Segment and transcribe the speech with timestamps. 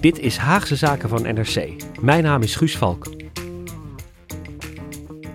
[0.00, 1.82] Dit is Haagse Zaken van NRC.
[2.00, 3.06] Mijn naam is Guus Valk.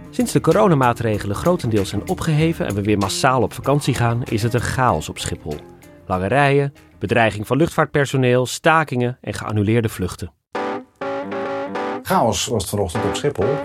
[0.09, 4.53] Sinds de coronamaatregelen grotendeels zijn opgeheven en we weer massaal op vakantie gaan, is het
[4.53, 5.55] een chaos op Schiphol.
[6.05, 10.31] Lange rijen, bedreiging van luchtvaartpersoneel, stakingen en geannuleerde vluchten.
[12.01, 13.55] Chaos was het vanochtend op Schiphol,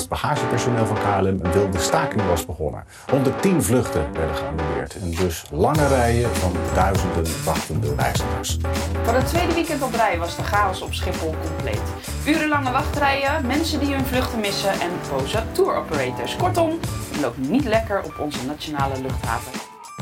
[0.00, 2.84] het bagagepersoneel van KLM een wilde staking was begonnen.
[3.10, 8.58] 110 vluchten werden geannuleerd en dus lange rijen van duizenden wachtende reizigers.
[9.02, 11.82] Voor het tweede weekend op rij was de chaos op Schiphol compleet.
[12.26, 16.36] Urenlange wachtrijen, mensen die hun vluchten missen en boze tour operators.
[16.36, 16.70] Kortom,
[17.12, 19.52] het loopt niet lekker op onze nationale luchthaven.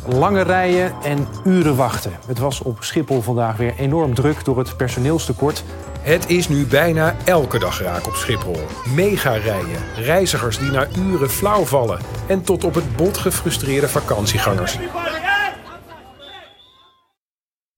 [0.07, 2.13] Lange rijen en uren wachten.
[2.27, 5.65] Het was op Schiphol vandaag weer enorm druk door het personeelstekort.
[6.05, 8.57] Het is nu bijna elke dag raak op Schiphol.
[8.95, 14.79] Mega rijen, reizigers die na uren flauw vallen en tot op het bot gefrustreerde vakantiegangers.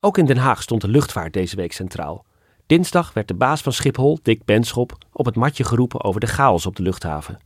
[0.00, 2.24] Ook in Den Haag stond de luchtvaart deze week centraal.
[2.66, 6.66] Dinsdag werd de baas van Schiphol, Dick Benschop, op het matje geroepen over de chaos
[6.66, 7.38] op de luchthaven.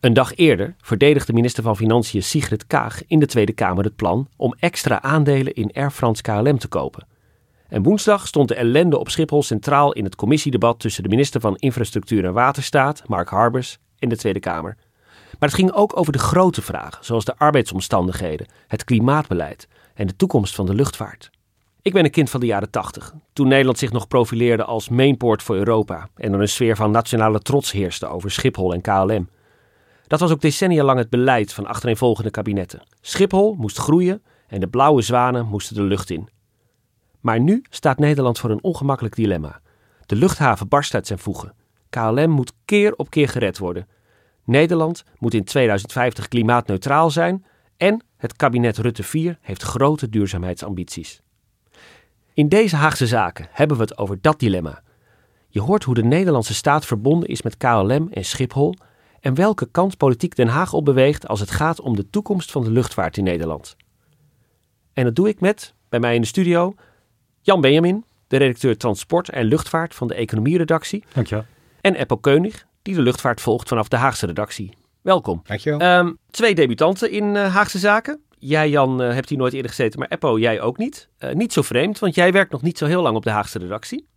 [0.00, 4.28] Een dag eerder verdedigde minister van Financiën Sigrid Kaag in de Tweede Kamer het plan
[4.36, 7.06] om extra aandelen in Air France KLM te kopen.
[7.70, 11.56] En woensdag stond de ellende op Schiphol centraal in het commissiedebat tussen de minister van
[11.56, 14.76] Infrastructuur en Waterstaat, Mark Harbers, en de Tweede Kamer.
[15.38, 20.16] Maar het ging ook over de grote vragen, zoals de arbeidsomstandigheden, het klimaatbeleid en de
[20.16, 21.30] toekomst van de luchtvaart.
[21.82, 25.42] Ik ben een kind van de jaren 80, toen Nederland zich nog profileerde als mainport
[25.42, 29.28] voor Europa en er een sfeer van nationale trots heerste over Schiphol en KLM.
[30.06, 32.82] Dat was ook decennia lang het beleid van achtereenvolgende kabinetten.
[33.00, 36.28] Schiphol moest groeien en de blauwe zwanen moesten de lucht in.
[37.20, 39.60] Maar nu staat Nederland voor een ongemakkelijk dilemma.
[40.06, 41.54] De luchthaven barst uit zijn voegen.
[41.90, 43.88] KLM moet keer op keer gered worden.
[44.44, 47.44] Nederland moet in 2050 klimaatneutraal zijn
[47.76, 51.22] en het kabinet Rutte 4 heeft grote duurzaamheidsambities.
[52.34, 54.82] In deze Haagse zaken hebben we het over dat dilemma.
[55.48, 58.74] Je hoort hoe de Nederlandse staat verbonden is met KLM en Schiphol
[59.20, 62.64] en welke kant politiek Den Haag op beweegt als het gaat om de toekomst van
[62.64, 63.76] de luchtvaart in Nederland.
[64.92, 66.74] En dat doe ik met, bij mij in de studio,
[67.42, 71.04] Jan Benjamin, de redacteur Transport en Luchtvaart van de Economieredactie.
[71.12, 71.44] Dankjewel.
[71.80, 74.72] En Eppo Keunig, die de luchtvaart volgt vanaf de Haagse redactie.
[75.00, 75.40] Welkom.
[75.44, 75.98] Dankjewel.
[75.98, 78.20] Um, twee debutanten in uh, Haagse zaken.
[78.38, 81.08] Jij, Jan, uh, hebt hier nooit eerder gezeten, maar Eppo, jij ook niet.
[81.18, 83.58] Uh, niet zo vreemd, want jij werkt nog niet zo heel lang op de Haagse
[83.58, 84.08] redactie.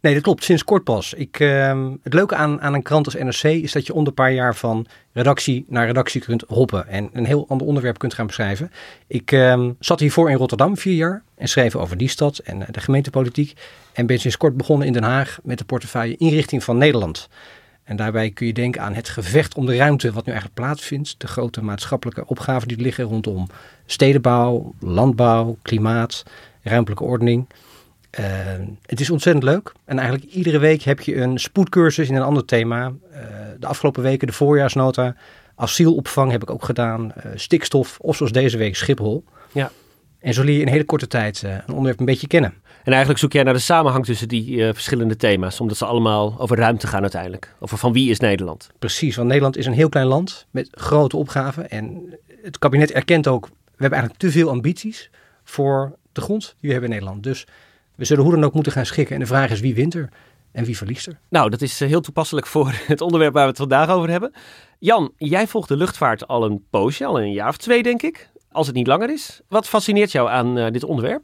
[0.00, 0.44] Nee, dat klopt.
[0.44, 1.14] Sinds kort pas.
[1.14, 4.14] Ik, uh, het leuke aan, aan een krant als NRC is dat je onder een
[4.14, 8.26] paar jaar van redactie naar redactie kunt hoppen en een heel ander onderwerp kunt gaan
[8.26, 8.70] beschrijven.
[9.06, 12.80] Ik uh, zat hiervoor in Rotterdam vier jaar en schreef over die stad en de
[12.80, 13.52] gemeentepolitiek.
[13.92, 17.28] En ben sinds kort begonnen in Den Haag met de portefeuille inrichting van Nederland.
[17.84, 21.14] En daarbij kun je denken aan het gevecht om de ruimte wat nu eigenlijk plaatsvindt.
[21.18, 23.46] De grote maatschappelijke opgaven die liggen rondom
[23.86, 26.22] stedenbouw, landbouw, klimaat,
[26.62, 27.46] ruimtelijke ordening.
[28.20, 28.26] Uh,
[28.86, 29.72] het is ontzettend leuk.
[29.84, 32.86] En eigenlijk iedere week heb je een spoedcursus in een ander thema.
[32.86, 33.18] Uh,
[33.58, 35.16] de afgelopen weken de voorjaarsnota.
[35.54, 37.12] Asielopvang heb ik ook gedaan.
[37.16, 37.98] Uh, stikstof.
[38.00, 39.24] Of zoals deze week Schiphol.
[39.52, 39.70] Ja.
[40.18, 42.54] En zo leer je in hele korte tijd een onderwerp een beetje kennen.
[42.82, 45.60] En eigenlijk zoek jij naar de samenhang tussen die verschillende thema's.
[45.60, 47.54] Omdat ze allemaal over ruimte gaan uiteindelijk.
[47.58, 48.70] Over van wie is Nederland.
[48.78, 49.16] Precies.
[49.16, 51.70] Want Nederland is een heel klein land met grote opgaven.
[51.70, 53.46] En het kabinet erkent ook.
[53.46, 55.10] We hebben eigenlijk te veel ambities
[55.44, 57.22] voor de grond die we hebben in Nederland.
[57.22, 57.46] Dus
[57.98, 59.14] we zullen hoe dan ook moeten gaan schikken.
[59.14, 60.08] En de vraag is wie wint er
[60.52, 61.18] en wie verliest er?
[61.28, 64.32] Nou, dat is heel toepasselijk voor het onderwerp waar we het vandaag over hebben.
[64.78, 68.30] Jan, jij volgt de luchtvaart al een poosje, al een jaar of twee denk ik.
[68.52, 69.40] Als het niet langer is.
[69.48, 71.22] Wat fascineert jou aan uh, dit onderwerp?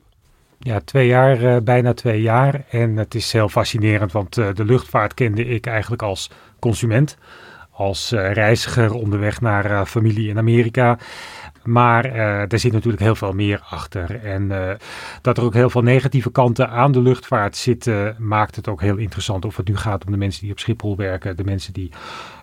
[0.58, 2.64] Ja, twee jaar, uh, bijna twee jaar.
[2.70, 7.16] En het is heel fascinerend, want uh, de luchtvaart kende ik eigenlijk als consument.
[7.70, 10.98] Als reiziger onderweg naar familie in Amerika.
[11.64, 14.24] Maar uh, er zit natuurlijk heel veel meer achter.
[14.24, 14.70] En uh,
[15.20, 18.96] dat er ook heel veel negatieve kanten aan de luchtvaart zitten, maakt het ook heel
[18.96, 19.44] interessant.
[19.44, 21.92] Of het nu gaat om de mensen die op Schiphol werken, de mensen die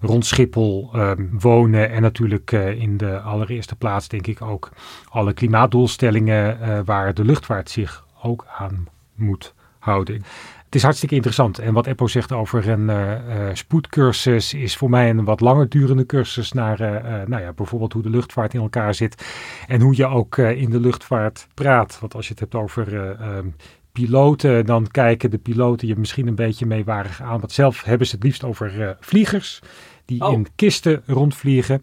[0.01, 1.89] rond Schiphol um, wonen.
[1.91, 4.69] En natuurlijk uh, in de allereerste plaats, denk ik, ook
[5.09, 10.23] alle klimaatdoelstellingen waar de luchtvaart zich ook aan moet houden.
[10.71, 11.59] Het is hartstikke interessant.
[11.59, 15.69] En wat Eppo zegt over een uh, uh, spoedcursus is voor mij een wat langer
[15.69, 19.25] durende cursus naar uh, nou ja, bijvoorbeeld hoe de luchtvaart in elkaar zit.
[19.67, 21.97] En hoe je ook in de luchtvaart praat.
[21.99, 22.93] Want als je het hebt over
[23.37, 23.55] um,
[23.91, 27.39] piloten, dan kijken de piloten je misschien een beetje meewarig aan.
[27.39, 29.61] Want zelf hebben ze het liefst over vliegers
[30.05, 30.33] die Oh.
[30.33, 31.81] in kisten rondvliegen.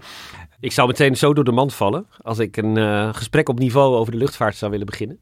[0.60, 3.96] Ik zou meteen zo door de mand vallen als ik een uh, gesprek op niveau
[3.96, 5.18] over de luchtvaart zou willen beginnen.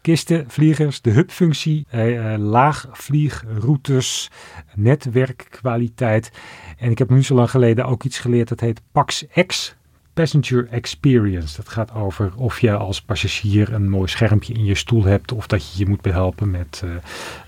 [0.00, 4.30] Kisten, vliegers, de hubfunctie, eh, laagvliegroutes,
[4.74, 6.30] netwerkkwaliteit.
[6.78, 9.74] En ik heb nu zo lang geleden ook iets geleerd dat heet PAX-X.
[10.14, 11.56] Passenger Experience.
[11.56, 15.46] Dat gaat over of je als passagier een mooi schermpje in je stoel hebt of
[15.46, 16.90] dat je je moet behelpen met uh,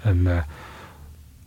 [0.04, 0.42] een uh,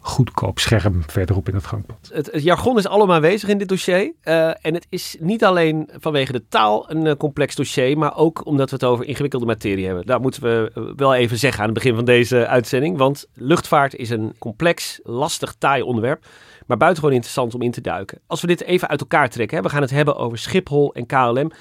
[0.06, 2.10] goedkoop scherm verderop in het gangpad.
[2.14, 4.14] Het, jargon is allemaal aanwezig in dit dossier.
[4.24, 8.46] Uh, en het is niet alleen vanwege de taal een uh, complex dossier, maar ook
[8.46, 10.06] omdat we het over ingewikkelde materie hebben.
[10.06, 12.98] Dat moeten we uh, wel even zeggen aan het begin van deze uitzending.
[12.98, 16.26] Want luchtvaart is een complex, lastig, taai onderwerp.
[16.66, 18.20] Maar buitengewoon interessant om in te duiken.
[18.28, 21.06] Als we dit even uit elkaar trekken, hè, we gaan het hebben over Schiphol en
[21.06, 21.52] KLM.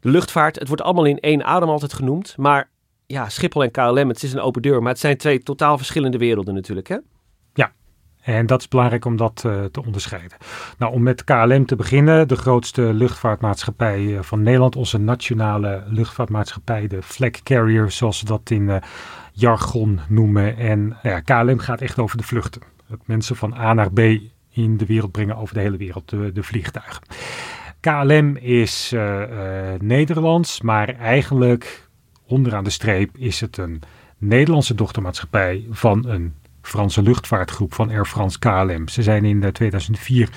[0.00, 2.34] De luchtvaart, het wordt allemaal in één adem altijd genoemd.
[2.36, 2.70] Maar
[3.06, 4.82] ja, Schiphol en KLM, het is een open deur.
[4.82, 6.96] Maar het zijn twee totaal verschillende werelden natuurlijk, hè?
[8.22, 10.38] En dat is belangrijk om dat uh, te onderscheiden.
[10.78, 16.86] Nou, om met KLM te beginnen, de grootste luchtvaartmaatschappij uh, van Nederland, onze nationale luchtvaartmaatschappij,
[16.86, 18.76] de flag carrier, zoals ze dat in uh,
[19.32, 20.56] jargon noemen.
[20.56, 22.62] En ja, KLM gaat echt over de vluchten.
[22.88, 23.98] Het mensen van A naar B
[24.50, 27.02] in de wereld brengen over de hele wereld, de, de vliegtuigen.
[27.80, 28.94] KLM is
[29.78, 31.88] Nederlands, maar eigenlijk
[32.26, 33.82] onderaan de streep is het een
[34.18, 38.88] Nederlandse dochtermaatschappij van een Franse luchtvaartgroep van Air France KLM.
[38.88, 40.28] Ze zijn in 2004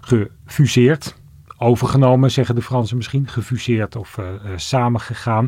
[0.00, 1.20] gefuseerd.
[1.58, 5.46] Overgenomen, zeggen de Fransen misschien, gefuseerd of uh, uh, samengegaan.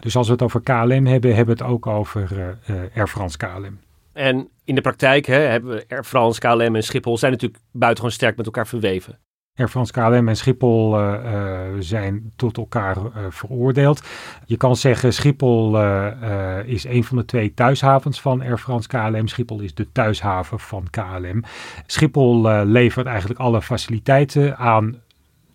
[0.00, 3.36] Dus als we het over KLM hebben, hebben we het ook over uh, Air France
[3.36, 3.78] KLM.
[4.12, 8.16] En in de praktijk hè, hebben we Air France, KLM en Schiphol zijn natuurlijk buitengewoon
[8.16, 9.18] sterk met elkaar verweven.
[9.54, 14.02] Air France KLM en Schiphol uh, uh, zijn tot elkaar uh, veroordeeld.
[14.46, 15.80] Je kan zeggen Schiphol
[16.64, 19.26] is een van de twee thuishavens van Air France KLM.
[19.28, 21.42] Schiphol is de thuishaven van KLM.
[21.86, 25.01] Schiphol levert eigenlijk alle faciliteiten aan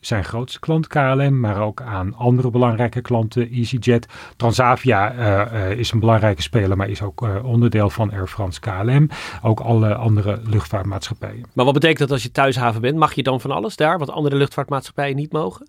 [0.07, 4.07] zijn grootste klant KLM, maar ook aan andere belangrijke klanten, EasyJet.
[4.35, 8.59] Transavia uh, uh, is een belangrijke speler, maar is ook uh, onderdeel van Air France
[8.59, 9.09] KLM.
[9.41, 11.45] Ook alle andere luchtvaartmaatschappijen.
[11.53, 12.97] Maar wat betekent dat als je thuishaven bent?
[12.97, 15.67] Mag je dan van alles daar, wat andere luchtvaartmaatschappijen niet mogen?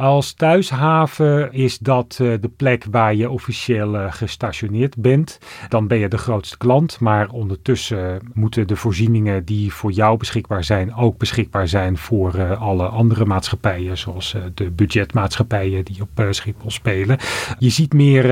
[0.00, 5.38] Als thuishaven is dat uh, de plek waar je officieel uh, gestationeerd bent.
[5.68, 10.64] Dan ben je de grootste klant, maar ondertussen moeten de voorzieningen die voor jou beschikbaar
[10.64, 16.70] zijn ook beschikbaar zijn voor uh, alle andere maatschappijen, zoals de budgetmaatschappijen die op Schiphol
[16.70, 17.18] spelen.
[17.58, 18.22] Je ziet meer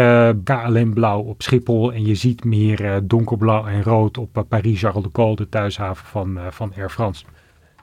[0.44, 5.37] KLM blauw op Schiphol en je ziet meer donkerblauw en rood op Paris-Charles de Gaulle,
[5.37, 7.25] de thuishaven van, van Air France.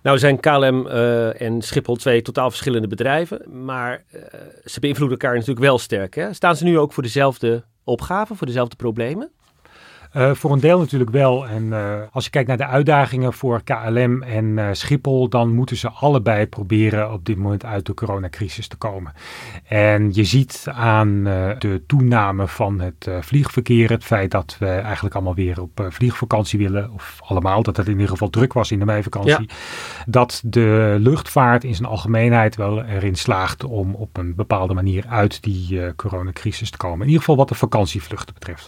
[0.05, 4.21] Nou zijn KLM uh, en Schiphol twee totaal verschillende bedrijven, maar uh,
[4.65, 6.15] ze beïnvloeden elkaar natuurlijk wel sterk.
[6.15, 6.33] Hè?
[6.33, 9.31] Staan ze nu ook voor dezelfde opgaven, voor dezelfde problemen?
[10.15, 11.47] Uh, voor een deel natuurlijk wel.
[11.47, 15.77] En uh, als je kijkt naar de uitdagingen voor KLM en uh, Schiphol, dan moeten
[15.77, 19.13] ze allebei proberen op dit moment uit de coronacrisis te komen.
[19.67, 21.23] En je ziet aan
[21.59, 26.91] de toename van het vliegverkeer, het feit dat we eigenlijk allemaal weer op vliegvakantie willen,
[26.91, 29.55] of allemaal, dat het in ieder geval druk was in de meivakantie, ja.
[30.05, 35.43] dat de luchtvaart in zijn algemeenheid wel erin slaagt om op een bepaalde manier uit
[35.43, 36.99] die coronacrisis te komen.
[36.99, 38.67] In ieder geval wat de vakantievluchten betreft.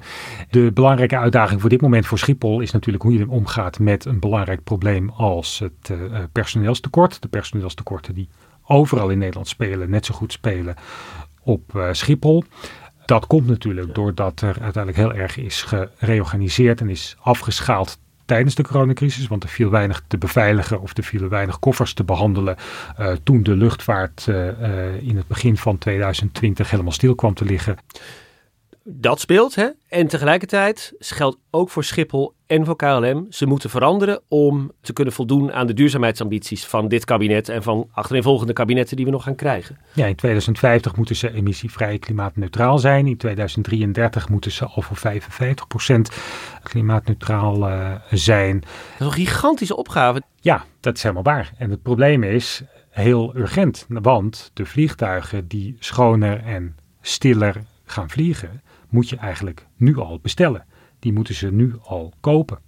[0.49, 4.05] De belangrijke uitdaging uitdaging voor dit moment voor Schiphol is natuurlijk hoe je omgaat met
[4.05, 7.21] een belangrijk probleem als het uh, personeelstekort.
[7.21, 8.29] De personeelstekorten die
[8.65, 10.75] overal in Nederland spelen, net zo goed spelen
[11.43, 12.43] op uh, Schiphol.
[13.05, 18.63] Dat komt natuurlijk doordat er uiteindelijk heel erg is gereorganiseerd en is afgeschaald tijdens de
[18.63, 22.55] coronacrisis, want er viel weinig te beveiligen of er vielen weinig koffers te behandelen
[22.99, 24.27] uh, toen de luchtvaart
[25.01, 27.77] in het begin van 2020 helemaal stil kwam te liggen.
[28.89, 29.69] Dat speelt, hè?
[29.87, 33.25] En tegelijkertijd geldt ook voor Schiphol en voor KLM.
[33.29, 37.89] Ze moeten veranderen om te kunnen voldoen aan de duurzaamheidsambities van dit kabinet en van
[37.91, 39.77] achtereenvolgende kabinetten die we nog gaan krijgen.
[39.93, 43.07] Ja, in 2050 moeten ze emissievrij klimaatneutraal zijn.
[43.07, 46.01] In 2033 moeten ze al voor 55%
[46.63, 48.59] klimaatneutraal uh, zijn.
[48.59, 50.21] Dat is een gigantische opgave.
[50.39, 51.51] Ja, dat is helemaal waar.
[51.57, 58.61] En het probleem is heel urgent, want de vliegtuigen die schoner en stiller gaan vliegen,
[58.89, 60.65] moet je eigenlijk nu al bestellen.
[60.99, 62.59] Die moeten ze nu al kopen.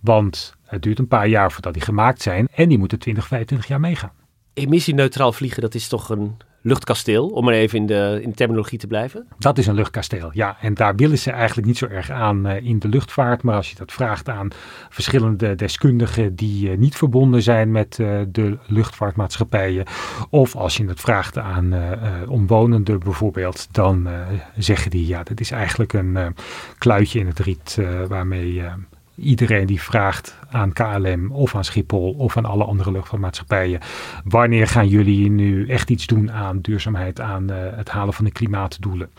[0.00, 3.68] Want het duurt een paar jaar voordat die gemaakt zijn en die moeten 20, 25
[3.68, 4.12] jaar meegaan.
[4.54, 6.36] Emissieneutraal vliegen, dat is toch een
[6.66, 9.26] luchtkasteel, om maar even in de, in de terminologie te blijven?
[9.38, 10.56] Dat is een luchtkasteel, ja.
[10.60, 13.42] En daar willen ze eigenlijk niet zo erg aan uh, in de luchtvaart.
[13.42, 14.48] Maar als je dat vraagt aan
[14.88, 19.84] verschillende deskundigen die uh, niet verbonden zijn met uh, de luchtvaartmaatschappijen.
[20.30, 21.74] Of als je het vraagt aan
[22.28, 24.08] omwonenden bijvoorbeeld, dan
[24.56, 26.34] zeggen die ja, dat is eigenlijk een
[26.78, 27.78] kluitje in het riet
[28.08, 28.62] waarmee
[29.16, 33.80] iedereen die vraagt aan KLM of aan Schiphol of aan alle andere luchtvaartmaatschappijen.
[34.24, 38.30] Wanneer gaan jullie nu echt iets doen aan duurzaamheid, aan uh, het halen van de
[38.30, 39.10] klimaatdoelen?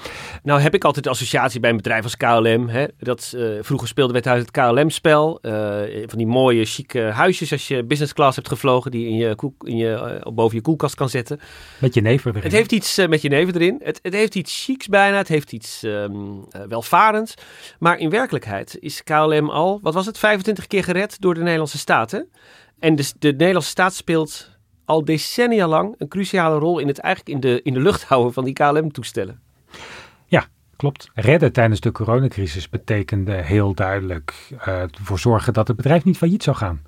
[0.43, 2.67] Nou heb ik altijd de associatie bij een bedrijf als KLM.
[2.67, 5.39] Hè, dat, uh, vroeger speelde wij thuis het KLM-spel.
[5.41, 5.53] Uh,
[6.05, 8.91] van die mooie, chique huisjes als je business class hebt gevlogen.
[8.91, 11.39] Die in je, koek, in je boven je koelkast kan zetten.
[11.79, 12.43] Met je neven erin.
[12.43, 13.81] Het heeft iets met je neven erin.
[13.83, 15.17] Het, het, heeft iets chics bijna.
[15.17, 17.33] Het heeft iets um, welvarends.
[17.79, 21.77] Maar in werkelijkheid is KLM al, wat was het, 25 keer gered door de Nederlandse
[21.77, 22.11] staat.
[22.11, 22.19] Hè?
[22.79, 24.49] En de, de Nederlandse staat speelt
[24.85, 28.33] al decennia lang een cruciale rol in het eigenlijk in de, in de lucht houden
[28.33, 29.39] van die KLM-toestellen.
[30.25, 31.09] Ja, klopt.
[31.13, 36.43] Redden tijdens de coronacrisis betekende heel duidelijk uh, ervoor zorgen dat het bedrijf niet failliet
[36.43, 36.81] zou gaan.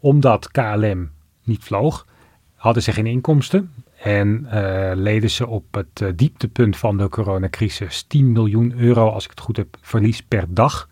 [0.00, 1.10] Omdat KLM
[1.44, 2.06] niet vloog,
[2.54, 3.72] hadden ze geen inkomsten.
[4.02, 9.24] En uh, leden ze op het uh, dieptepunt van de coronacrisis 10 miljoen euro, als
[9.24, 10.88] ik het goed heb, verlies per dag.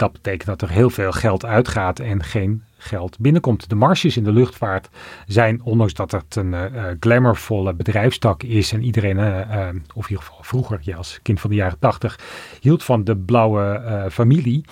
[0.00, 3.68] Dat betekent dat er heel veel geld uitgaat en geen geld binnenkomt.
[3.68, 4.88] De marges in de luchtvaart
[5.26, 10.24] zijn, ondanks dat het een uh, glamourvolle bedrijfstak is en iedereen, uh, of in ieder
[10.24, 12.18] geval vroeger, ja, als kind van de jaren tachtig,
[12.60, 14.64] hield van de blauwe familie.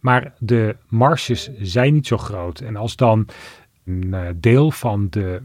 [0.00, 2.60] Maar de marges zijn niet zo groot.
[2.60, 3.28] En als dan
[3.84, 5.40] een deel van de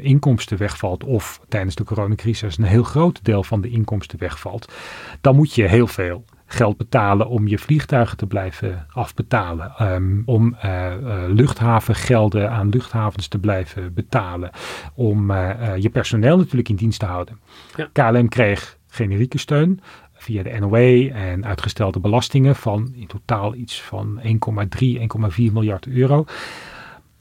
[0.00, 4.72] inkomsten wegvalt, of tijdens de coronacrisis een heel groot deel van de inkomsten wegvalt,
[5.20, 9.92] dan moet je heel veel geld betalen om je vliegtuigen te blijven afbetalen.
[9.92, 10.92] Um, om uh,
[11.28, 14.50] luchthavengelden aan luchthavens te blijven betalen.
[14.94, 17.38] Om uh, je personeel natuurlijk in dienst te houden.
[17.76, 17.88] Ja.
[17.92, 19.80] KLM kreeg generieke steun
[20.14, 20.74] via de NOW
[21.12, 26.24] en uitgestelde belastingen van in totaal iets van 1,3, 1,4 miljard euro.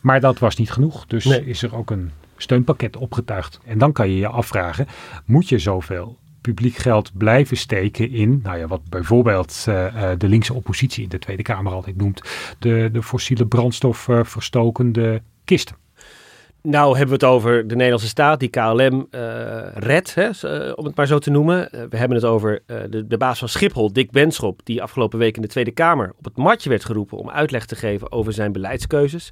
[0.02, 1.06] Maar dat was niet genoeg.
[1.06, 1.46] Dus nee.
[1.46, 3.60] is er ook een steunpakket opgetuigd.
[3.66, 4.88] En dan kan je je afvragen,
[5.26, 10.54] moet je zoveel publiek geld blijven steken in, nou ja, wat bijvoorbeeld uh, de linkse
[10.54, 12.22] oppositie in de Tweede Kamer altijd noemt,
[12.60, 15.76] de, de fossiele brandstof verstokende kisten.
[16.62, 19.22] Nou hebben we het over de Nederlandse staat die KLM uh,
[19.74, 20.30] redt, hè,
[20.72, 21.70] om het maar zo te noemen.
[21.90, 25.42] we hebben het over de, de baas van Schiphol, Dick Benschop, die afgelopen week in
[25.42, 29.32] de Tweede Kamer op het matje werd geroepen om uitleg te geven over zijn beleidskeuzes.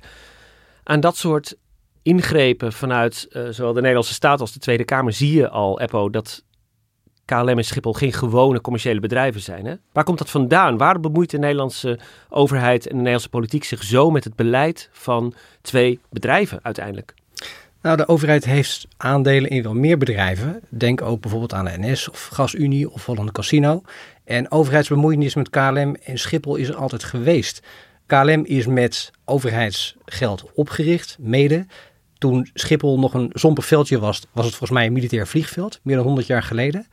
[0.83, 1.57] Aan dat soort
[2.01, 6.43] ingrepen vanuit zowel de Nederlandse staat als de Tweede Kamer zie je al, Eppo, dat
[7.27, 9.65] KLM en Schiphol geen gewone commerciële bedrijven zijn.
[9.65, 9.73] Hè?
[9.91, 10.77] Waar komt dat vandaan?
[10.77, 15.33] Waarom bemoeit de Nederlandse overheid en de Nederlandse politiek zich zo met het beleid van
[15.61, 17.13] twee bedrijven uiteindelijk?
[17.81, 20.61] Nou, de overheid heeft aandelen in wel meer bedrijven.
[20.69, 23.81] Denk ook bijvoorbeeld aan de NS of GasUnie of Holland Casino.
[24.23, 27.61] En overheidsbemoeienis met KLM en Schiphol is er altijd geweest.
[28.05, 31.65] KLM is met overheidsgeld opgericht, mede.
[32.17, 35.95] Toen Schiphol nog een zompig veldje was, was het volgens mij een militair vliegveld, meer
[35.95, 36.87] dan 100 jaar geleden.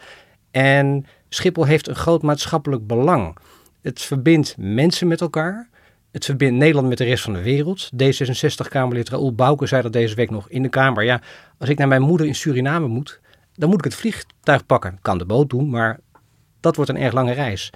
[0.54, 3.36] En Schiphol heeft een groot maatschappelijk belang.
[3.82, 5.68] Het verbindt mensen met elkaar.
[6.10, 7.90] Het verbindt Nederland met de rest van de wereld.
[7.92, 11.04] D66-Kamerlid Raoul Bouke zei dat deze week nog in de Kamer.
[11.04, 11.20] Ja,
[11.58, 13.20] als ik naar mijn moeder in Suriname moet,
[13.54, 14.98] dan moet ik het vliegtuig pakken.
[15.02, 16.00] Kan de boot doen, maar
[16.60, 17.72] dat wordt een erg lange reis.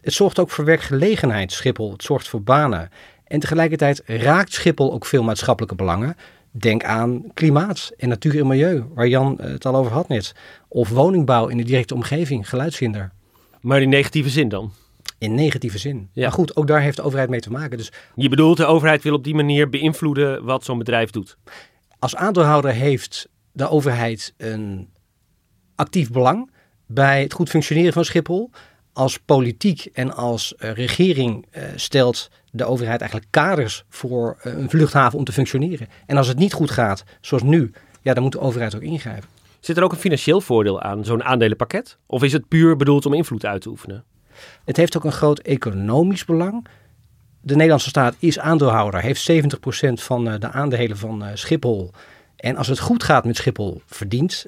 [0.00, 1.92] Het zorgt ook voor werkgelegenheid, Schiphol.
[1.92, 2.90] Het zorgt voor banen.
[3.24, 6.16] En tegelijkertijd raakt Schiphol ook veel maatschappelijke belangen.
[6.50, 10.34] Denk aan klimaat en natuur en milieu, waar Jan het al over had net.
[10.68, 13.12] Of woningbouw in de directe omgeving, geluidshinder.
[13.60, 14.72] Maar in negatieve zin dan?
[15.18, 16.08] In negatieve zin.
[16.12, 16.22] Ja.
[16.22, 17.78] Maar goed, ook daar heeft de overheid mee te maken.
[17.78, 21.36] Dus Je bedoelt, de overheid wil op die manier beïnvloeden wat zo'n bedrijf doet?
[21.98, 24.88] Als aandeelhouder heeft de overheid een
[25.74, 26.50] actief belang
[26.86, 28.50] bij het goed functioneren van Schiphol
[28.92, 34.70] als politiek en als uh, regering uh, stelt de overheid eigenlijk kaders voor uh, een
[34.70, 35.88] vluchthaven om te functioneren.
[36.06, 39.28] En als het niet goed gaat, zoals nu, ja, dan moet de overheid ook ingrijpen.
[39.60, 41.98] Zit er ook een financieel voordeel aan zo'n aandelenpakket?
[42.06, 44.04] Of is het puur bedoeld om invloed uit te oefenen?
[44.64, 46.66] Het heeft ook een groot economisch belang.
[47.40, 49.34] De Nederlandse staat is aandeelhouder, heeft 70%
[49.92, 51.90] van de aandelen van Schiphol.
[52.36, 54.46] En als het goed gaat met Schiphol, verdient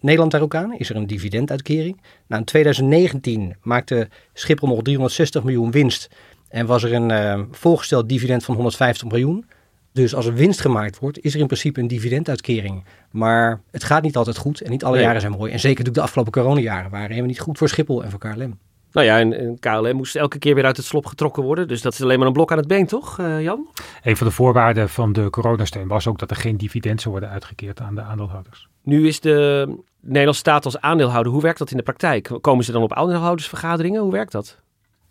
[0.00, 0.74] Nederland daar ook aan?
[0.78, 2.00] Is er een dividenduitkering?
[2.26, 6.08] Nou, in 2019 maakte Schiphol nog 360 miljoen winst
[6.48, 9.44] en was er een uh, voorgesteld dividend van 150 miljoen.
[9.92, 12.84] Dus als er winst gemaakt wordt, is er in principe een dividenduitkering.
[13.10, 15.04] Maar het gaat niet altijd goed en niet alle Nee.
[15.04, 15.52] jaren zijn mooi.
[15.52, 18.58] En zeker natuurlijk de afgelopen coronajaren waren helemaal niet goed voor Schiphol en voor KLM.
[18.92, 21.68] Nou ja, en, en KLM moest elke keer weer uit het slop getrokken worden.
[21.68, 23.68] Dus dat is alleen maar een blok aan het been, toch, eh, Jan?
[24.02, 27.30] Een van de voorwaarden van de coronasteun was ook dat er geen dividend zou worden
[27.32, 28.68] uitgekeerd aan de aandeelhouders.
[28.82, 29.68] Nu is de
[30.00, 31.32] Nederlandse staat als aandeelhouder.
[31.32, 32.30] Hoe werkt dat in de praktijk?
[32.40, 34.02] Komen ze dan op aandeelhoudersvergaderingen?
[34.02, 34.58] Hoe werkt dat?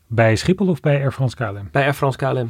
[0.07, 1.69] Bij Schiphol of bij Air France KLM?
[1.71, 2.49] Bij Air France KLM.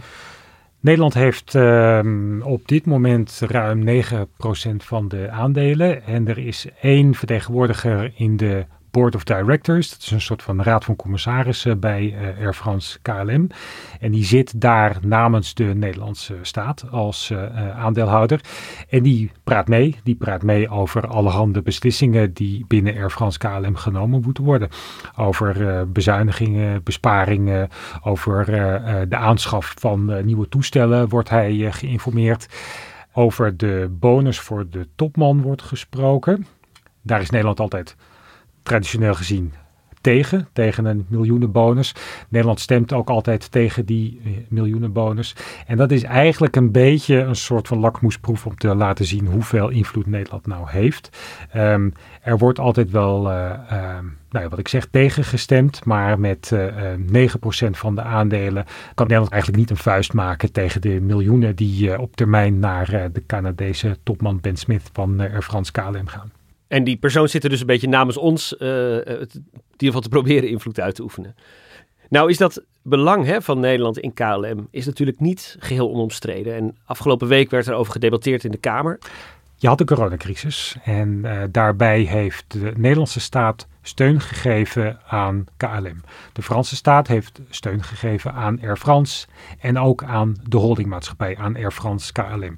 [0.79, 6.03] Nederland heeft ehm, op dit moment ruim 9% van de aandelen.
[6.03, 9.89] En er is één vertegenwoordiger in de Board of Directors.
[9.89, 13.47] Dat is een soort van raad van commissarissen bij eh, Air France KLM.
[13.99, 18.41] En die zit daar namens de Nederlandse staat als eh, eh, aandeelhouder.
[18.89, 19.95] En die praat mee.
[20.03, 24.69] Die praat mee over allerhande beslissingen die binnen Air France KLM genomen moeten worden.
[25.15, 27.69] Over bezuinigingen, besparingen,
[28.03, 28.45] over
[29.09, 32.47] de aanschaf van nieuwe toestellen wordt hij geïnformeerd.
[33.13, 36.45] Over de bonus voor de topman wordt gesproken.
[37.01, 37.95] Daar is Nederland altijd
[38.63, 39.53] traditioneel gezien
[40.01, 41.95] tegen, tegen een miljoenenbonus.
[42.29, 45.35] Nederland stemt ook altijd tegen die eh, miljoenenbonus.
[45.67, 49.69] En dat is eigenlijk een beetje een soort van lakmoesproef om te laten zien hoeveel
[49.69, 51.09] invloed Nederland nou heeft.
[51.51, 51.89] Ehm,
[52.21, 56.93] er wordt altijd wel, eh, ehm, nou ja, wat ik zeg, tegengestemd, maar met eh,
[56.93, 61.55] eh, 9% van de aandelen kan Nederland eigenlijk niet een vuist maken tegen de miljoenen
[61.55, 66.38] die op termijn naar de Canadese topman Ben Smith van Air France KLM gaan.
[66.69, 69.37] En die persoon zit er dus een beetje namens ons, eh, in ieder
[69.77, 71.35] geval te proberen invloed uit te oefenen.
[72.09, 76.55] Nou is dat belang hè, van Nederland in KLM is natuurlijk niet geheel onomstreden.
[76.55, 78.99] En afgelopen week werd er over gedebatteerd in de Kamer.
[79.55, 86.01] Je had de coronacrisis en eh, daarbij heeft de Nederlandse staat steun gegeven aan KLM.
[86.33, 89.27] De Franse staat heeft steun gegeven aan Air France
[89.59, 92.55] en ook aan de holdingmaatschappij, aan Air France KLM.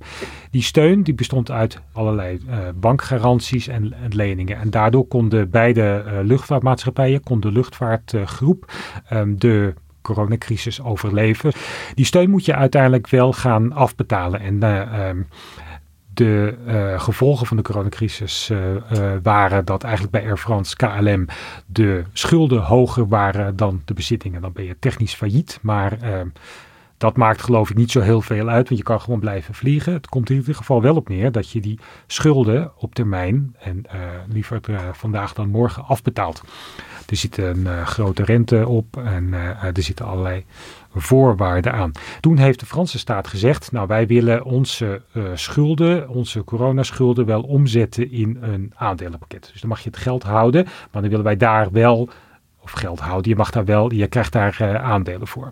[0.51, 4.57] Die steun die bestond uit allerlei eh, bankgaranties en, en leningen.
[4.57, 8.71] En daardoor konden beide eh, luchtvaartmaatschappijen, kon de luchtvaartgroep
[9.07, 11.51] ehm, de coronacrisis overleven.
[11.93, 14.39] Die steun moet je uiteindelijk wel gaan afbetalen.
[14.39, 15.21] En eh, ehm,
[16.13, 21.25] de eh, gevolgen van de coronacrisis eh, eh, waren dat eigenlijk bij Air France KLM
[21.65, 24.41] de schulden hoger waren dan de bezittingen.
[24.41, 26.21] Dan ben je technisch failliet, maar eh,
[26.97, 29.93] dat maakt geloof ik niet zo heel veel uit, want je kan gewoon blijven vliegen.
[29.93, 33.85] Het komt in ieder geval wel op neer dat je die schulden op termijn en
[34.27, 34.59] liever
[34.91, 36.43] vandaag dan morgen afbetaalt.
[37.09, 40.45] Er zit een grote rente op en er zitten allerlei
[40.95, 41.91] voorwaarden aan.
[42.19, 47.41] Toen heeft de Franse staat gezegd, nou wij willen onze eh, schulden, onze coronaschulden wel
[47.41, 49.49] omzetten in een aandelenpakket.
[49.51, 52.09] Dus dan mag je het geld houden, maar dan willen wij daar wel,
[52.59, 55.49] of geld houden, je mag daar wel, je krijgt daar eh, aandelen voor.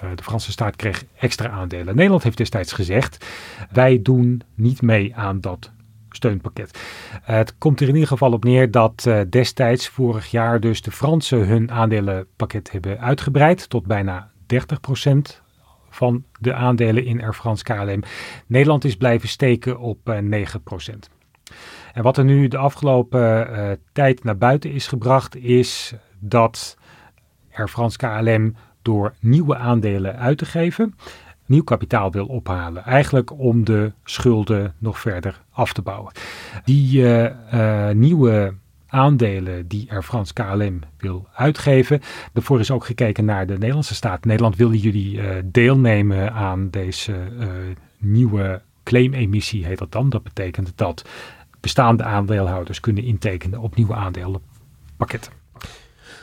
[0.00, 1.94] Eh, de Franse staat kreeg extra aandelen.
[1.94, 3.26] Nederland heeft destijds gezegd,
[3.72, 5.70] wij doen niet mee aan dat
[6.10, 6.78] steunpakket.
[7.22, 11.46] Het komt er in ieder geval op neer dat destijds vorig jaar dus de Fransen
[11.46, 15.42] hun aandelenpakket hebben uitgebreid tot bijna 30%
[15.90, 18.02] van de aandelen in Air France KLM.
[18.46, 20.94] Nederland is blijven steken op eh, 9%.
[21.92, 26.78] En wat er nu de afgelopen eh, tijd naar buiten is gebracht is dat
[27.52, 30.94] Air France KLM door nieuwe aandelen uit te geven
[31.46, 32.84] nieuw kapitaal wil ophalen.
[32.84, 36.12] Eigenlijk om de schulden nog verder af te bouwen.
[36.64, 38.54] Die uh, nieuwe
[38.94, 42.00] aandelen die Air France KLM wil uitgeven.
[42.32, 44.24] Daarvoor is ook gekeken naar de Nederlandse staat.
[44.24, 47.14] Nederland willen jullie uh, deelnemen aan deze
[47.98, 50.10] nieuwe claimemissie, heet dat dan.
[50.10, 51.04] Dat betekent dat
[51.60, 55.32] bestaande aandeelhouders kunnen intekenen op nieuwe aandelenpakketten.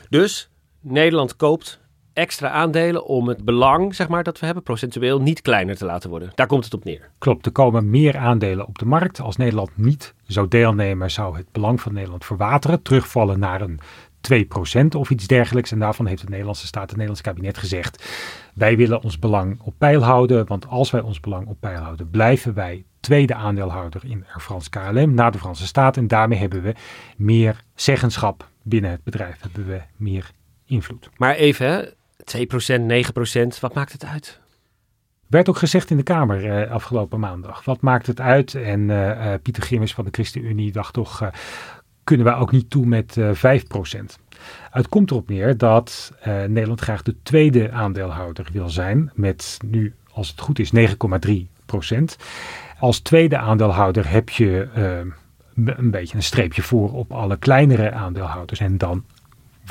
[0.09, 1.80] Dus Nederland koopt
[2.21, 6.09] extra aandelen om het belang, zeg maar, dat we hebben procentueel niet kleiner te laten
[6.09, 6.31] worden.
[6.35, 7.09] Daar komt het op neer.
[7.17, 9.19] Klopt, er komen meer aandelen op de markt.
[9.19, 13.79] Als Nederland niet zou deelnemen, zou het belang van Nederland verwateren, terugvallen naar een
[14.21, 15.71] 2% of iets dergelijks.
[15.71, 18.05] En daarvan heeft de Nederlandse staat, het Nederlandse kabinet gezegd,
[18.53, 22.09] wij willen ons belang op peil houden, want als wij ons belang op peil houden,
[22.09, 25.97] blijven wij tweede aandeelhouder in Air France KLM na de Franse staat.
[25.97, 26.73] En daarmee hebben we
[27.17, 30.31] meer zeggenschap binnen het bedrijf, hebben we meer
[30.65, 31.09] invloed.
[31.17, 31.83] Maar even, hè?
[32.21, 34.39] 2%, 9%, wat maakt het uit?
[35.31, 37.65] Werd ook gezegd in de Kamer uh, afgelopen maandag.
[37.65, 38.55] Wat maakt het uit?
[38.55, 41.29] En uh, uh, Pieter Gimmers van de ChristenUnie dacht toch,
[42.03, 43.21] kunnen wij ook niet toe met 5%.
[44.71, 49.11] Het komt erop neer dat Nederland graag de tweede aandeelhouder wil zijn.
[49.13, 50.87] Met nu, als het goed is, 9,3%.
[52.79, 54.69] Als tweede aandeelhouder heb je
[55.55, 58.59] een beetje een streepje voor op alle kleinere aandeelhouders.
[58.59, 59.03] En dan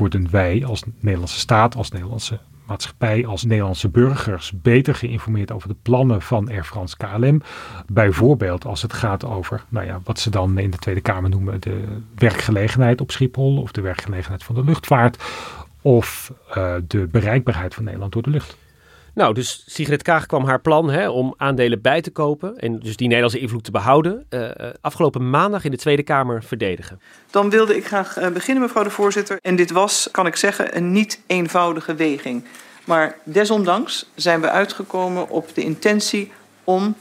[0.00, 2.38] worden wij als Nederlandse staat, als Nederlandse
[2.70, 7.42] maatschappij als Nederlandse burgers beter geïnformeerd over de plannen van Air France KLM.
[7.86, 11.60] Bijvoorbeeld als het gaat over nou ja, wat ze dan in de Tweede Kamer noemen
[11.60, 11.84] de
[12.14, 15.22] werkgelegenheid op Schiphol of de werkgelegenheid van de luchtvaart
[15.82, 18.56] of uh, de bereikbaarheid van Nederland door de lucht.
[19.20, 22.96] Nou, dus Sigrid Kaag kwam haar plan hè, om aandelen bij te kopen en dus
[22.96, 27.00] die Nederlandse invloed te behouden, uh, afgelopen maandag in de Tweede Kamer verdedigen.
[27.30, 29.38] Dan wilde ik graag uh, beginnen, mevrouw de voorzitter.
[29.42, 32.44] En dit was, kan ik zeggen, een niet eenvoudige weging.
[32.84, 36.32] Maar desondanks zijn we uitgekomen op de intentie
[36.64, 36.94] om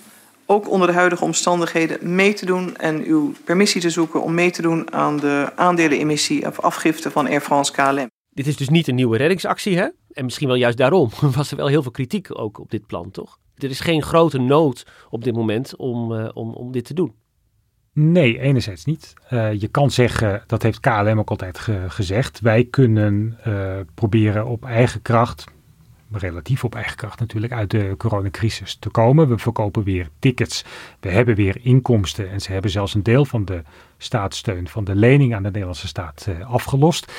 [0.45, 4.51] ook onder de huidige omstandigheden mee te doen en uw permissie te zoeken om mee
[4.51, 8.09] te doen aan de aandelenemissie of afgifte van Air France KLM.
[8.39, 9.87] Dit is dus niet een nieuwe reddingsactie, hè?
[10.11, 13.11] En misschien wel juist daarom was er wel heel veel kritiek ook op dit plan,
[13.11, 13.39] toch?
[13.55, 17.13] Er is geen grote nood op dit moment om, uh, om, om dit te doen.
[17.93, 19.13] Nee, enerzijds niet.
[19.33, 24.45] Uh, je kan zeggen, dat heeft KLM ook altijd ge gezegd, wij kunnen uh, proberen
[24.45, 25.45] op eigen kracht,
[26.11, 29.27] relatief op eigen kracht natuurlijk, uit de coronacrisis te komen.
[29.27, 30.65] We verkopen weer tickets,
[30.99, 33.61] we hebben weer inkomsten en ze hebben zelfs een deel van de
[34.01, 37.13] staatssteun van de lening aan de Nederlandse staat uh, afgelost.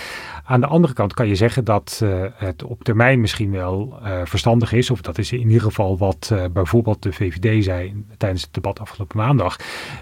[0.44, 4.20] Aan de andere kant kan je zeggen dat uh, het op termijn misschien wel uh,
[4.24, 8.55] verstandig is, of dat is in ieder geval wat bijvoorbeeld de VVD zei tijdens het
[8.55, 9.57] debat afgelopen maandag.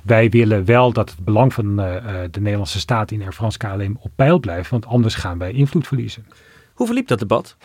[0.04, 4.38] Wij willen wel dat het belang van de Nederlandse staat in Air KLM op peil
[4.38, 6.26] blijft, want anders gaan wij invloed verliezen.
[6.74, 7.56] Hoe verliep dat debat?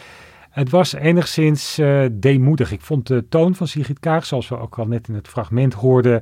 [0.53, 2.71] Het was enigszins uh, deemoedig.
[2.71, 5.73] Ik vond de toon van Sigrid Kaag, zoals we ook al net in het fragment
[5.73, 6.21] hoorden,